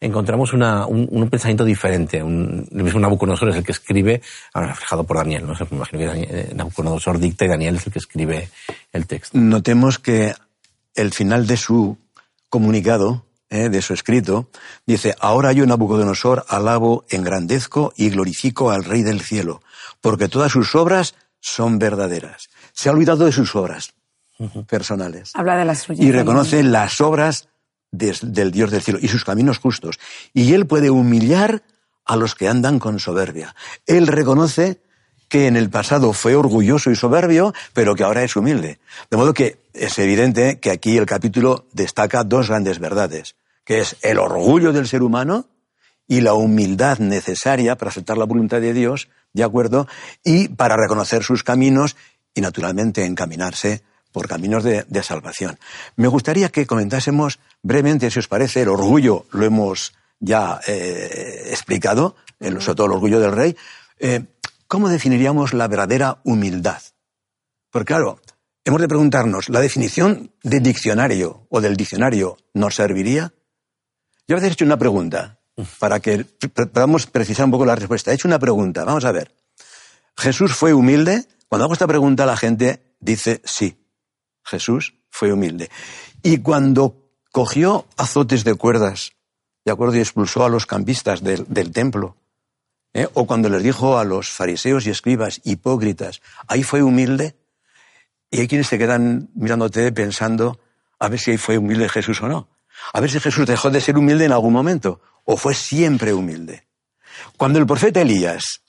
encontramos 0.00 0.52
una, 0.52 0.86
un, 0.86 1.28
pensamiento 1.28 1.64
diferente. 1.64 2.22
Un, 2.22 2.66
el 2.72 2.82
mismo 2.82 2.98
Nabucodonosor 3.00 3.50
es 3.50 3.56
el 3.56 3.64
que 3.64 3.72
escribe, 3.72 4.22
ahora 4.54 4.68
reflejado 4.68 5.04
por 5.04 5.18
Daniel, 5.18 5.46
¿no? 5.46 5.52
me 5.52 5.76
imagino 5.76 5.98
que 5.98 6.22
eh, 6.22 6.52
Nabucodonosor 6.54 7.18
dicta 7.18 7.44
y 7.44 7.48
Daniel 7.48 7.76
es 7.76 7.86
el 7.86 7.92
que 7.92 7.98
escribe 7.98 8.48
el 8.92 9.06
texto. 9.06 9.36
Notemos 9.38 9.98
que 9.98 10.34
el 10.94 11.12
final 11.12 11.46
de 11.46 11.56
su 11.56 11.98
comunicado, 12.48 13.26
eh, 13.50 13.68
de 13.68 13.82
su 13.82 13.92
escrito, 13.92 14.48
dice, 14.86 15.14
ahora 15.20 15.52
yo 15.52 15.66
Nabucodonosor 15.66 16.44
alabo, 16.48 17.04
engrandezco 17.10 17.92
y 17.96 18.08
glorifico 18.10 18.70
al 18.70 18.84
Rey 18.84 19.02
del 19.02 19.20
cielo, 19.20 19.60
porque 20.00 20.28
todas 20.28 20.50
sus 20.50 20.74
obras 20.74 21.14
son 21.40 21.78
verdaderas. 21.78 22.48
Se 22.72 22.88
ha 22.88 22.92
olvidado 22.92 23.26
de 23.26 23.32
sus 23.32 23.54
obras 23.54 23.92
personales. 24.66 25.32
Habla 25.34 25.58
de 25.58 25.64
las 25.66 25.86
Y 25.90 26.12
reconoce 26.12 26.62
las 26.62 27.00
obras 27.02 27.49
del 27.90 28.50
Dios 28.50 28.70
del 28.70 28.82
cielo 28.82 28.98
y 29.00 29.08
sus 29.08 29.24
caminos 29.24 29.58
justos. 29.58 29.98
Y 30.32 30.54
Él 30.54 30.66
puede 30.66 30.90
humillar 30.90 31.62
a 32.04 32.16
los 32.16 32.34
que 32.34 32.48
andan 32.48 32.78
con 32.78 32.98
soberbia. 32.98 33.54
Él 33.86 34.06
reconoce 34.06 34.80
que 35.28 35.46
en 35.46 35.56
el 35.56 35.70
pasado 35.70 36.12
fue 36.12 36.34
orgulloso 36.34 36.90
y 36.90 36.96
soberbio, 36.96 37.54
pero 37.72 37.94
que 37.94 38.02
ahora 38.02 38.24
es 38.24 38.34
humilde. 38.34 38.80
De 39.10 39.16
modo 39.16 39.32
que 39.32 39.58
es 39.72 39.96
evidente 39.98 40.58
que 40.58 40.72
aquí 40.72 40.98
el 40.98 41.06
capítulo 41.06 41.66
destaca 41.72 42.24
dos 42.24 42.48
grandes 42.48 42.80
verdades, 42.80 43.36
que 43.64 43.80
es 43.80 43.96
el 44.02 44.18
orgullo 44.18 44.72
del 44.72 44.88
ser 44.88 45.02
humano 45.02 45.46
y 46.08 46.20
la 46.20 46.34
humildad 46.34 46.98
necesaria 46.98 47.76
para 47.76 47.90
aceptar 47.90 48.18
la 48.18 48.24
voluntad 48.24 48.60
de 48.60 48.72
Dios, 48.72 49.08
¿de 49.32 49.44
acuerdo? 49.44 49.86
Y 50.24 50.48
para 50.48 50.76
reconocer 50.76 51.22
sus 51.22 51.44
caminos 51.44 51.96
y 52.34 52.40
naturalmente 52.40 53.04
encaminarse 53.04 53.84
por 54.12 54.28
caminos 54.28 54.64
de, 54.64 55.02
salvación. 55.02 55.58
Me 55.96 56.08
gustaría 56.08 56.48
que 56.48 56.66
comentásemos 56.66 57.38
brevemente, 57.62 58.10
si 58.10 58.18
os 58.18 58.28
parece, 58.28 58.62
el 58.62 58.68
orgullo, 58.68 59.26
lo 59.30 59.44
hemos 59.44 59.94
ya 60.18 60.60
eh, 60.66 61.48
explicado, 61.50 62.16
el, 62.38 62.60
sobre 62.60 62.76
todo 62.76 62.86
el 62.86 62.92
orgullo 62.92 63.20
del 63.20 63.32
rey. 63.32 63.56
Eh, 63.98 64.24
¿Cómo 64.66 64.88
definiríamos 64.88 65.54
la 65.54 65.68
verdadera 65.68 66.18
humildad? 66.24 66.82
Porque 67.70 67.94
claro, 67.94 68.20
hemos 68.64 68.80
de 68.80 68.88
preguntarnos, 68.88 69.48
¿la 69.48 69.60
definición 69.60 70.32
del 70.42 70.62
diccionario 70.62 71.46
o 71.48 71.60
del 71.60 71.76
diccionario 71.76 72.36
nos 72.54 72.74
serviría? 72.74 73.32
Yo 74.26 74.36
a 74.36 74.36
veces 74.36 74.50
he 74.50 74.52
hecho 74.52 74.64
una 74.64 74.78
pregunta, 74.78 75.40
para 75.78 76.00
que 76.00 76.24
podamos 76.72 77.06
precisar 77.06 77.44
un 77.44 77.50
poco 77.50 77.66
la 77.66 77.76
respuesta. 77.76 78.10
He 78.10 78.14
hecho 78.14 78.28
una 78.28 78.38
pregunta, 78.38 78.84
vamos 78.84 79.04
a 79.04 79.12
ver. 79.12 79.34
¿Jesús 80.16 80.52
fue 80.52 80.74
humilde? 80.74 81.26
Cuando 81.48 81.64
hago 81.64 81.72
esta 81.72 81.86
pregunta 81.86 82.26
la 82.26 82.36
gente 82.36 82.94
dice 83.00 83.40
sí. 83.44 83.76
Jesús 84.44 84.94
fue 85.10 85.32
humilde. 85.32 85.70
Y 86.22 86.38
cuando 86.38 86.96
cogió 87.32 87.86
azotes 87.96 88.44
de 88.44 88.54
cuerdas, 88.54 89.12
de 89.64 89.72
acuerdo, 89.72 89.96
y 89.96 90.00
expulsó 90.00 90.44
a 90.44 90.48
los 90.48 90.66
campistas 90.66 91.22
del, 91.22 91.72
templo, 91.72 92.16
¿eh? 92.92 93.08
o 93.14 93.26
cuando 93.26 93.48
les 93.48 93.62
dijo 93.62 93.98
a 93.98 94.04
los 94.04 94.30
fariseos 94.30 94.86
y 94.86 94.90
escribas 94.90 95.40
hipócritas, 95.44 96.20
ahí 96.48 96.62
fue 96.62 96.82
humilde, 96.82 97.36
y 98.30 98.40
hay 98.40 98.48
quienes 98.48 98.68
se 98.68 98.78
quedan 98.78 99.28
mirándote 99.34 99.90
pensando 99.92 100.60
a 100.98 101.08
ver 101.08 101.18
si 101.18 101.32
ahí 101.32 101.36
fue 101.36 101.58
humilde 101.58 101.88
Jesús 101.88 102.22
o 102.22 102.28
no. 102.28 102.48
A 102.92 103.00
ver 103.00 103.10
si 103.10 103.20
Jesús 103.20 103.46
dejó 103.46 103.70
de 103.70 103.80
ser 103.80 103.98
humilde 103.98 104.24
en 104.24 104.32
algún 104.32 104.52
momento, 104.52 105.00
o 105.24 105.36
fue 105.36 105.54
siempre 105.54 106.12
humilde. 106.12 106.64
Cuando 107.36 107.58
el 107.58 107.66
profeta 107.66 108.00
Elías... 108.00 108.62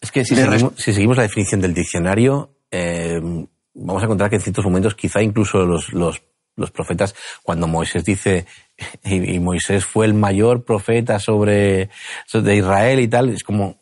Es 0.00 0.12
que 0.12 0.24
si, 0.24 0.34
seguimos, 0.76 1.16
la 1.16 1.22
definición 1.22 1.62
del 1.62 1.72
diccionario, 1.72 2.58
eh, 2.70 3.46
vamos 3.74 4.02
a 4.02 4.06
encontrar 4.06 4.30
que 4.30 4.36
en 4.36 4.42
ciertos 4.42 4.64
momentos, 4.64 4.94
quizá 4.94 5.22
incluso 5.22 5.64
los, 5.64 5.92
los, 5.92 6.22
los 6.56 6.70
profetas, 6.70 7.14
cuando 7.42 7.66
Moisés 7.66 8.04
dice, 8.04 8.46
y, 9.04 9.38
Moisés 9.40 9.84
fue 9.84 10.06
el 10.06 10.14
mayor 10.14 10.64
profeta 10.64 11.18
sobre, 11.18 11.90
de 12.32 12.56
Israel 12.56 13.00
y 13.00 13.08
tal, 13.08 13.30
es 13.30 13.44
como, 13.44 13.78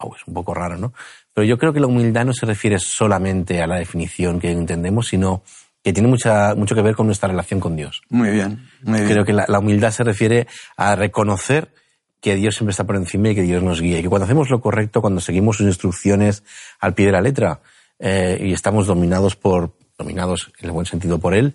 es 0.00 0.26
un 0.26 0.34
poco 0.34 0.54
raro, 0.54 0.76
¿no? 0.76 0.92
Pero 1.34 1.46
yo 1.46 1.56
creo 1.56 1.72
que 1.72 1.80
la 1.80 1.86
humildad 1.86 2.26
no 2.26 2.34
se 2.34 2.44
refiere 2.44 2.78
solamente 2.78 3.62
a 3.62 3.66
la 3.66 3.76
definición 3.76 4.38
que 4.38 4.50
entendemos, 4.50 5.08
sino 5.08 5.42
que 5.82 5.92
tiene 5.92 6.08
mucha, 6.08 6.54
mucho 6.54 6.74
que 6.74 6.82
ver 6.82 6.94
con 6.94 7.06
nuestra 7.06 7.28
relación 7.28 7.58
con 7.58 7.74
Dios. 7.74 8.02
Muy 8.10 8.30
bien, 8.30 8.68
muy 8.82 9.00
bien. 9.00 9.10
Creo 9.10 9.24
que 9.24 9.32
la, 9.32 9.46
la 9.48 9.58
humildad 9.58 9.90
se 9.90 10.04
refiere 10.04 10.46
a 10.76 10.94
reconocer 10.94 11.72
que 12.20 12.36
Dios 12.36 12.54
siempre 12.54 12.70
está 12.70 12.84
por 12.84 12.96
encima 12.96 13.30
y 13.30 13.34
que 13.34 13.42
Dios 13.42 13.62
nos 13.62 13.80
guía. 13.80 13.98
Y 13.98 14.02
que 14.02 14.08
cuando 14.08 14.26
hacemos 14.26 14.50
lo 14.50 14.60
correcto, 14.60 15.00
cuando 15.00 15.20
seguimos 15.20 15.56
sus 15.56 15.66
instrucciones 15.66 16.44
al 16.78 16.94
pie 16.94 17.06
de 17.06 17.12
la 17.12 17.20
letra, 17.20 17.60
eh, 18.04 18.36
y 18.40 18.52
estamos 18.52 18.88
dominados 18.88 19.36
por, 19.36 19.76
dominados 19.96 20.52
en 20.58 20.66
el 20.66 20.72
buen 20.72 20.86
sentido 20.86 21.20
por 21.20 21.34
él, 21.34 21.54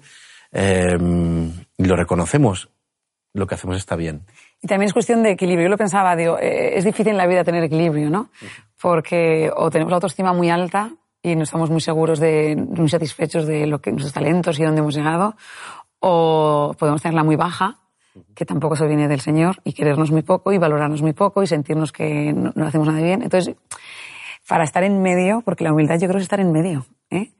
eh, 0.53 0.97
y 1.77 1.83
lo 1.83 1.95
reconocemos, 1.97 2.69
lo 3.33 3.45
que 3.45 3.55
hacemos 3.55 3.75
está 3.75 3.97
bien. 3.97 4.25
Y 4.61 4.67
también 4.67 4.87
es 4.87 4.93
cuestión 4.93 5.23
de 5.23 5.31
equilibrio. 5.31 5.65
Yo 5.65 5.69
lo 5.69 5.77
pensaba, 5.77 6.15
digo, 6.15 6.39
eh, 6.39 6.77
es 6.77 6.85
difícil 6.85 7.09
en 7.09 7.17
la 7.17 7.27
vida 7.27 7.43
tener 7.43 7.63
equilibrio, 7.65 8.09
¿no? 8.09 8.29
Porque 8.81 9.51
o 9.53 9.69
tenemos 9.69 9.91
la 9.91 9.95
autoestima 9.95 10.31
muy 10.31 10.49
alta 10.49 10.91
y 11.21 11.35
no 11.35 11.43
estamos 11.43 11.69
muy 11.69 11.81
seguros 11.81 12.17
de, 12.17 12.55
muy 12.55 12.87
satisfechos 12.87 13.45
de 13.45 13.67
lo 13.67 13.81
que, 13.81 13.91
nuestros 13.91 14.13
talentos 14.13 14.57
y 14.57 14.63
dónde 14.63 14.79
hemos 14.79 14.95
llegado, 14.95 15.35
o 15.99 16.73
podemos 16.79 17.01
tenerla 17.01 17.25
muy 17.25 17.35
baja, 17.35 17.81
que 18.33 18.45
tampoco 18.45 18.77
se 18.77 18.87
viene 18.87 19.09
del 19.09 19.19
Señor, 19.19 19.57
y 19.65 19.73
querernos 19.73 20.11
muy 20.11 20.21
poco, 20.21 20.53
y 20.53 20.57
valorarnos 20.57 21.01
muy 21.01 21.11
poco, 21.11 21.43
y 21.43 21.47
sentirnos 21.47 21.91
que 21.91 22.31
no, 22.31 22.53
no 22.55 22.65
hacemos 22.65 22.87
nada 22.87 23.01
bien. 23.01 23.21
Entonces, 23.21 23.53
para 24.47 24.63
estar 24.63 24.83
en 24.83 25.01
medio, 25.01 25.41
porque 25.41 25.63
la 25.63 25.73
humildad 25.73 25.99
yo 25.99 26.07
creo 26.07 26.17
es 26.17 26.23
estar 26.23 26.39
en 26.39 26.51
medio, 26.51 26.85
¿eh? 27.09 27.31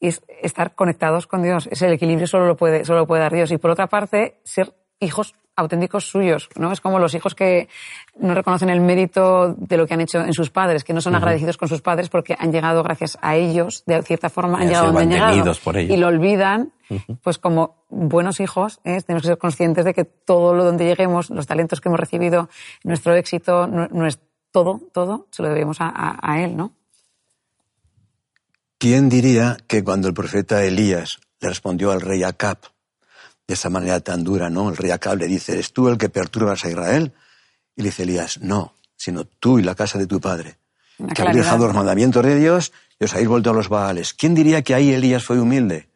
y 0.00 0.08
es 0.08 0.22
estar 0.42 0.74
conectados 0.74 1.26
con 1.26 1.42
Dios. 1.42 1.68
Es 1.70 1.82
el 1.82 1.92
equilibrio 1.92 2.26
solo 2.26 2.46
lo 2.46 2.56
puede, 2.56 2.84
solo 2.84 3.00
lo 3.00 3.06
puede 3.06 3.22
dar 3.22 3.32
Dios. 3.32 3.50
Y 3.50 3.58
por 3.58 3.70
otra 3.70 3.86
parte, 3.86 4.40
ser 4.44 4.74
hijos 5.00 5.34
auténticos 5.56 6.06
suyos, 6.08 6.48
¿no? 6.56 6.72
Es 6.72 6.80
como 6.80 6.98
los 6.98 7.14
hijos 7.14 7.34
que 7.34 7.68
no 8.18 8.34
reconocen 8.34 8.70
el 8.70 8.80
mérito 8.80 9.54
de 9.56 9.76
lo 9.76 9.86
que 9.86 9.94
han 9.94 10.00
hecho 10.00 10.20
en 10.20 10.32
sus 10.32 10.50
padres, 10.50 10.82
que 10.82 10.92
no 10.92 11.00
son 11.00 11.14
agradecidos 11.14 11.56
con 11.56 11.68
sus 11.68 11.80
padres 11.80 12.08
porque 12.08 12.34
han 12.38 12.50
llegado 12.50 12.82
gracias 12.82 13.16
a 13.22 13.36
ellos, 13.36 13.84
de 13.86 14.02
cierta 14.02 14.30
forma, 14.30 14.58
han 14.58 14.66
llegado 14.68 14.86
donde 14.86 15.02
han 15.02 15.10
llegado. 15.10 15.52
Por 15.62 15.76
ellos. 15.76 15.96
Y 15.96 16.00
lo 16.00 16.08
olvidan, 16.08 16.72
pues 17.22 17.38
como 17.38 17.84
buenos 17.88 18.40
hijos, 18.40 18.80
¿eh? 18.84 19.00
tenemos 19.06 19.22
que 19.22 19.28
ser 19.28 19.38
conscientes 19.38 19.84
de 19.84 19.94
que 19.94 20.04
todo 20.04 20.54
lo 20.54 20.64
donde 20.64 20.86
lleguemos, 20.86 21.30
los 21.30 21.46
talentos 21.46 21.80
que 21.80 21.88
hemos 21.88 22.00
recibido, 22.00 22.48
nuestro 22.82 23.14
éxito, 23.14 23.68
es 24.06 24.18
todo, 24.54 24.80
todo, 24.92 25.26
se 25.32 25.42
lo 25.42 25.48
debemos 25.48 25.78
a, 25.80 26.16
a 26.22 26.40
él, 26.40 26.56
¿no? 26.56 26.76
¿Quién 28.78 29.08
diría 29.08 29.56
que 29.66 29.82
cuando 29.82 30.06
el 30.06 30.14
profeta 30.14 30.62
Elías 30.62 31.18
le 31.40 31.48
respondió 31.48 31.90
al 31.90 32.00
rey 32.00 32.22
Acab, 32.22 32.58
de 33.48 33.54
esa 33.54 33.68
manera 33.68 33.98
tan 33.98 34.22
dura, 34.22 34.50
¿no? 34.50 34.70
El 34.70 34.76
rey 34.76 34.92
Acab 34.92 35.18
le 35.18 35.26
dice, 35.26 35.54
¿eres 35.54 35.72
tú 35.72 35.88
el 35.88 35.98
que 35.98 36.08
perturbas 36.08 36.64
a 36.64 36.70
Israel? 36.70 37.12
Y 37.74 37.82
le 37.82 37.88
dice 37.88 38.04
Elías, 38.04 38.38
no, 38.42 38.74
sino 38.96 39.24
tú 39.24 39.58
y 39.58 39.64
la 39.64 39.74
casa 39.74 39.98
de 39.98 40.06
tu 40.06 40.20
padre, 40.20 40.56
que 41.12 41.22
habéis 41.22 41.38
dejado 41.38 41.66
los 41.66 41.74
mandamientos 41.74 42.24
de 42.24 42.36
Dios 42.36 42.72
y 43.00 43.06
os 43.06 43.12
habéis 43.12 43.28
vuelto 43.28 43.50
a 43.50 43.54
los 43.54 43.68
Baales. 43.68 44.14
¿Quién 44.14 44.36
diría 44.36 44.62
que 44.62 44.76
ahí 44.76 44.92
Elías 44.92 45.24
fue 45.24 45.40
humilde? 45.40 45.88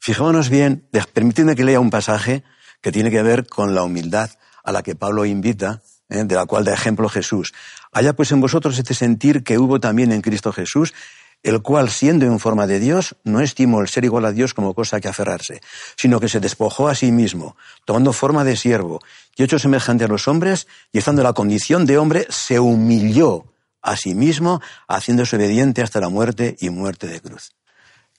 Fijémonos 0.00 0.48
bien, 0.48 0.84
permíteme 1.12 1.54
que 1.54 1.62
lea 1.62 1.78
un 1.78 1.90
pasaje 1.90 2.42
que 2.80 2.90
tiene 2.90 3.12
que 3.12 3.22
ver 3.22 3.46
con 3.46 3.72
la 3.72 3.84
humildad 3.84 4.30
a 4.64 4.72
la 4.72 4.82
que 4.82 4.96
Pablo 4.96 5.24
invita, 5.24 5.80
¿eh? 6.10 6.24
de 6.24 6.34
la 6.34 6.46
cual 6.46 6.64
da 6.64 6.74
ejemplo 6.74 7.08
Jesús. 7.08 7.54
Haya 7.92 8.12
pues 8.14 8.32
en 8.32 8.40
vosotros 8.40 8.78
este 8.78 8.94
sentir 8.94 9.42
que 9.42 9.58
hubo 9.58 9.80
también 9.80 10.12
en 10.12 10.22
Cristo 10.22 10.52
Jesús, 10.52 10.94
el 11.42 11.62
cual, 11.62 11.90
siendo 11.90 12.26
en 12.26 12.38
forma 12.38 12.66
de 12.66 12.78
Dios, 12.78 13.16
no 13.24 13.40
estimó 13.40 13.80
el 13.80 13.88
ser 13.88 14.04
igual 14.04 14.26
a 14.26 14.32
Dios 14.32 14.52
como 14.52 14.74
cosa 14.74 15.00
que 15.00 15.08
aferrarse, 15.08 15.60
sino 15.96 16.20
que 16.20 16.28
se 16.28 16.40
despojó 16.40 16.88
a 16.88 16.94
sí 16.94 17.12
mismo, 17.12 17.56
tomando 17.84 18.12
forma 18.12 18.44
de 18.44 18.56
siervo, 18.56 19.00
y 19.36 19.42
hecho 19.42 19.58
semejante 19.58 20.04
a 20.04 20.08
los 20.08 20.28
hombres, 20.28 20.68
y 20.92 20.98
estando 20.98 21.22
en 21.22 21.26
la 21.26 21.32
condición 21.32 21.86
de 21.86 21.96
hombre, 21.96 22.26
se 22.28 22.60
humilló 22.60 23.46
a 23.80 23.96
sí 23.96 24.14
mismo, 24.14 24.60
haciéndose 24.86 25.36
obediente 25.36 25.82
hasta 25.82 26.00
la 26.00 26.10
muerte 26.10 26.56
y 26.60 26.68
muerte 26.68 27.06
de 27.06 27.20
cruz. 27.20 27.52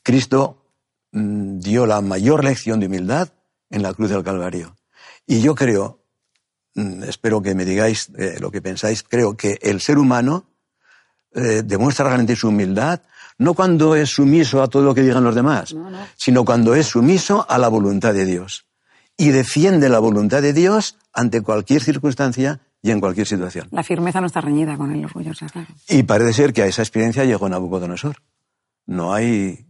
Cristo 0.02 0.66
mm, 1.12 1.60
dio 1.60 1.86
la 1.86 2.02
mayor 2.02 2.44
lección 2.44 2.80
de 2.80 2.88
humildad 2.88 3.30
en 3.70 3.84
la 3.84 3.94
cruz 3.94 4.10
del 4.10 4.24
Calvario. 4.24 4.76
Y 5.28 5.42
yo 5.42 5.54
creo, 5.54 6.01
espero 6.76 7.42
que 7.42 7.56
me 7.56 7.66
digáis 7.66 8.10
eh, 8.18 8.38
lo 8.40 8.52
que 8.52 8.62
pensáis, 8.62 9.04
creo 9.04 9.36
que 9.36 9.58
el 9.62 9.82
ser 9.82 9.98
humano 9.98 10.46
eh, 11.34 11.64
demuestra 11.64 12.06
realmente 12.06 12.36
su 12.36 12.50
humildad 12.50 13.02
no 13.42 13.56
cuando 13.56 13.96
es 13.96 14.10
sumiso 14.12 14.62
a 14.62 14.68
todo 14.68 14.84
lo 14.84 14.94
que 14.94 15.02
digan 15.02 15.24
los 15.24 15.34
demás, 15.34 15.76
sino 16.16 16.46
cuando 16.46 16.76
es 16.76 16.86
sumiso 16.86 17.44
a 17.50 17.58
la 17.58 17.70
voluntad 17.70 18.14
de 18.14 18.26
Dios. 18.26 18.68
Y 19.18 19.30
defiende 19.30 19.90
la 19.90 19.98
voluntad 19.98 20.44
de 20.44 20.54
Dios 20.54 20.98
ante 21.12 21.42
cualquier 21.42 21.82
circunstancia 21.82 22.60
y 22.84 22.92
en 22.92 23.00
cualquier 23.00 23.26
situación. 23.26 23.68
La 23.72 23.84
firmeza 23.84 24.22
no 24.22 24.28
está 24.28 24.42
reñida 24.42 24.78
con 24.78 24.92
el 24.92 25.04
orgullo, 25.04 25.32
Y 25.90 26.04
parece 26.04 26.34
ser 26.34 26.54
que 26.54 26.62
a 26.62 26.68
esa 26.68 26.84
experiencia 26.84 27.26
llegó 27.26 27.50
Nabucodonosor. 27.50 28.18
No 28.86 29.12
hay 29.12 29.66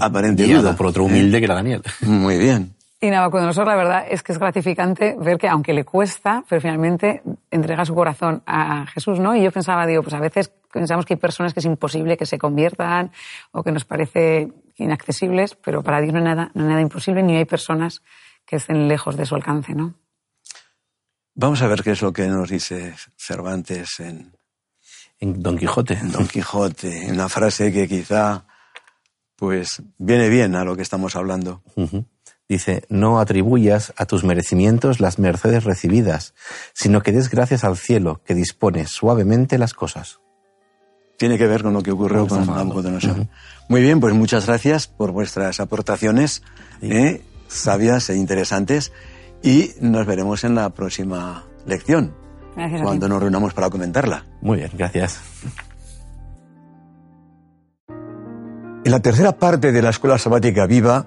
aparente 0.00 0.46
duda. 0.46 0.76
por 0.76 0.86
otro 0.86 1.04
humilde 1.04 1.38
que 1.38 1.44
era 1.46 1.54
Daniel. 1.54 1.82
Muy 2.02 2.36
bien. 2.36 2.74
Y 3.00 3.10
Nabucodonosor, 3.10 3.66
la 3.66 3.76
verdad 3.76 4.06
es 4.10 4.24
que 4.24 4.32
es 4.32 4.38
gratificante 4.38 5.16
ver 5.20 5.38
que, 5.38 5.48
aunque 5.48 5.72
le 5.72 5.84
cuesta, 5.84 6.42
pero 6.48 6.60
finalmente 6.60 7.22
entrega 7.50 7.84
su 7.84 7.94
corazón 7.94 8.42
a 8.44 8.86
Jesús, 8.86 9.20
¿no? 9.20 9.36
Y 9.36 9.42
yo 9.42 9.52
pensaba, 9.52 9.86
digo, 9.86 10.02
pues 10.02 10.14
a 10.14 10.20
veces 10.20 10.50
pensamos 10.72 11.06
que 11.06 11.14
hay 11.14 11.20
personas 11.20 11.54
que 11.54 11.60
es 11.60 11.66
imposible 11.66 12.16
que 12.16 12.26
se 12.26 12.38
conviertan 12.38 13.12
o 13.52 13.62
que 13.62 13.70
nos 13.70 13.84
parece 13.84 14.52
inaccesibles, 14.76 15.54
pero 15.54 15.82
para 15.82 16.00
Dios 16.00 16.12
no 16.12 16.18
hay 16.18 16.24
nada, 16.24 16.50
no 16.54 16.64
nada 16.64 16.80
imposible, 16.80 17.22
ni 17.22 17.36
hay 17.36 17.44
personas 17.44 18.02
que 18.44 18.56
estén 18.56 18.88
lejos 18.88 19.16
de 19.16 19.26
su 19.26 19.36
alcance, 19.36 19.74
¿no? 19.74 19.94
Vamos 21.34 21.62
a 21.62 21.68
ver 21.68 21.84
qué 21.84 21.92
es 21.92 22.02
lo 22.02 22.12
que 22.12 22.26
nos 22.26 22.50
dice 22.50 22.96
Cervantes 23.16 24.00
en, 24.00 24.32
en 25.20 25.40
Don 25.40 25.56
Quijote. 25.56 25.94
En 25.94 26.10
Don 26.10 26.26
Quijote, 26.26 27.06
una 27.12 27.28
frase 27.28 27.72
que 27.72 27.86
quizá 27.86 28.44
pues 29.36 29.80
viene 29.98 30.28
bien 30.28 30.56
a 30.56 30.64
lo 30.64 30.74
que 30.74 30.82
estamos 30.82 31.14
hablando. 31.14 31.62
Dice, 32.48 32.84
no 32.88 33.20
atribuyas 33.20 33.92
a 33.96 34.06
tus 34.06 34.24
merecimientos 34.24 35.00
las 35.00 35.18
mercedes 35.18 35.64
recibidas, 35.64 36.34
sino 36.72 37.02
que 37.02 37.12
des 37.12 37.28
gracias 37.28 37.62
al 37.62 37.76
cielo 37.76 38.22
que 38.24 38.34
dispone 38.34 38.86
suavemente 38.86 39.58
las 39.58 39.74
cosas. 39.74 40.20
Tiene 41.18 41.36
que 41.36 41.46
ver 41.46 41.62
con 41.62 41.74
lo 41.74 41.82
que 41.82 41.90
ocurrió 41.90 42.26
con 42.26 42.46
Nabucodonosor. 42.46 43.26
Muy 43.68 43.82
bien, 43.82 44.00
pues 44.00 44.14
muchas 44.14 44.46
gracias 44.46 44.86
por 44.86 45.10
vuestras 45.12 45.60
aportaciones 45.60 46.42
eh, 46.80 47.22
sabias 47.48 48.08
e 48.08 48.16
interesantes 48.16 48.92
y 49.42 49.72
nos 49.80 50.06
veremos 50.06 50.44
en 50.44 50.54
la 50.54 50.70
próxima 50.70 51.44
lección, 51.66 52.14
cuando 52.82 53.08
nos 53.08 53.20
reunamos 53.20 53.52
para 53.52 53.68
comentarla. 53.68 54.24
Muy 54.40 54.58
bien, 54.58 54.70
gracias. 54.74 55.20
En 58.84 58.92
la 58.92 59.00
tercera 59.00 59.32
parte 59.32 59.72
de 59.72 59.82
la 59.82 59.90
Escuela 59.90 60.18
Sabática 60.18 60.66
Viva, 60.66 61.06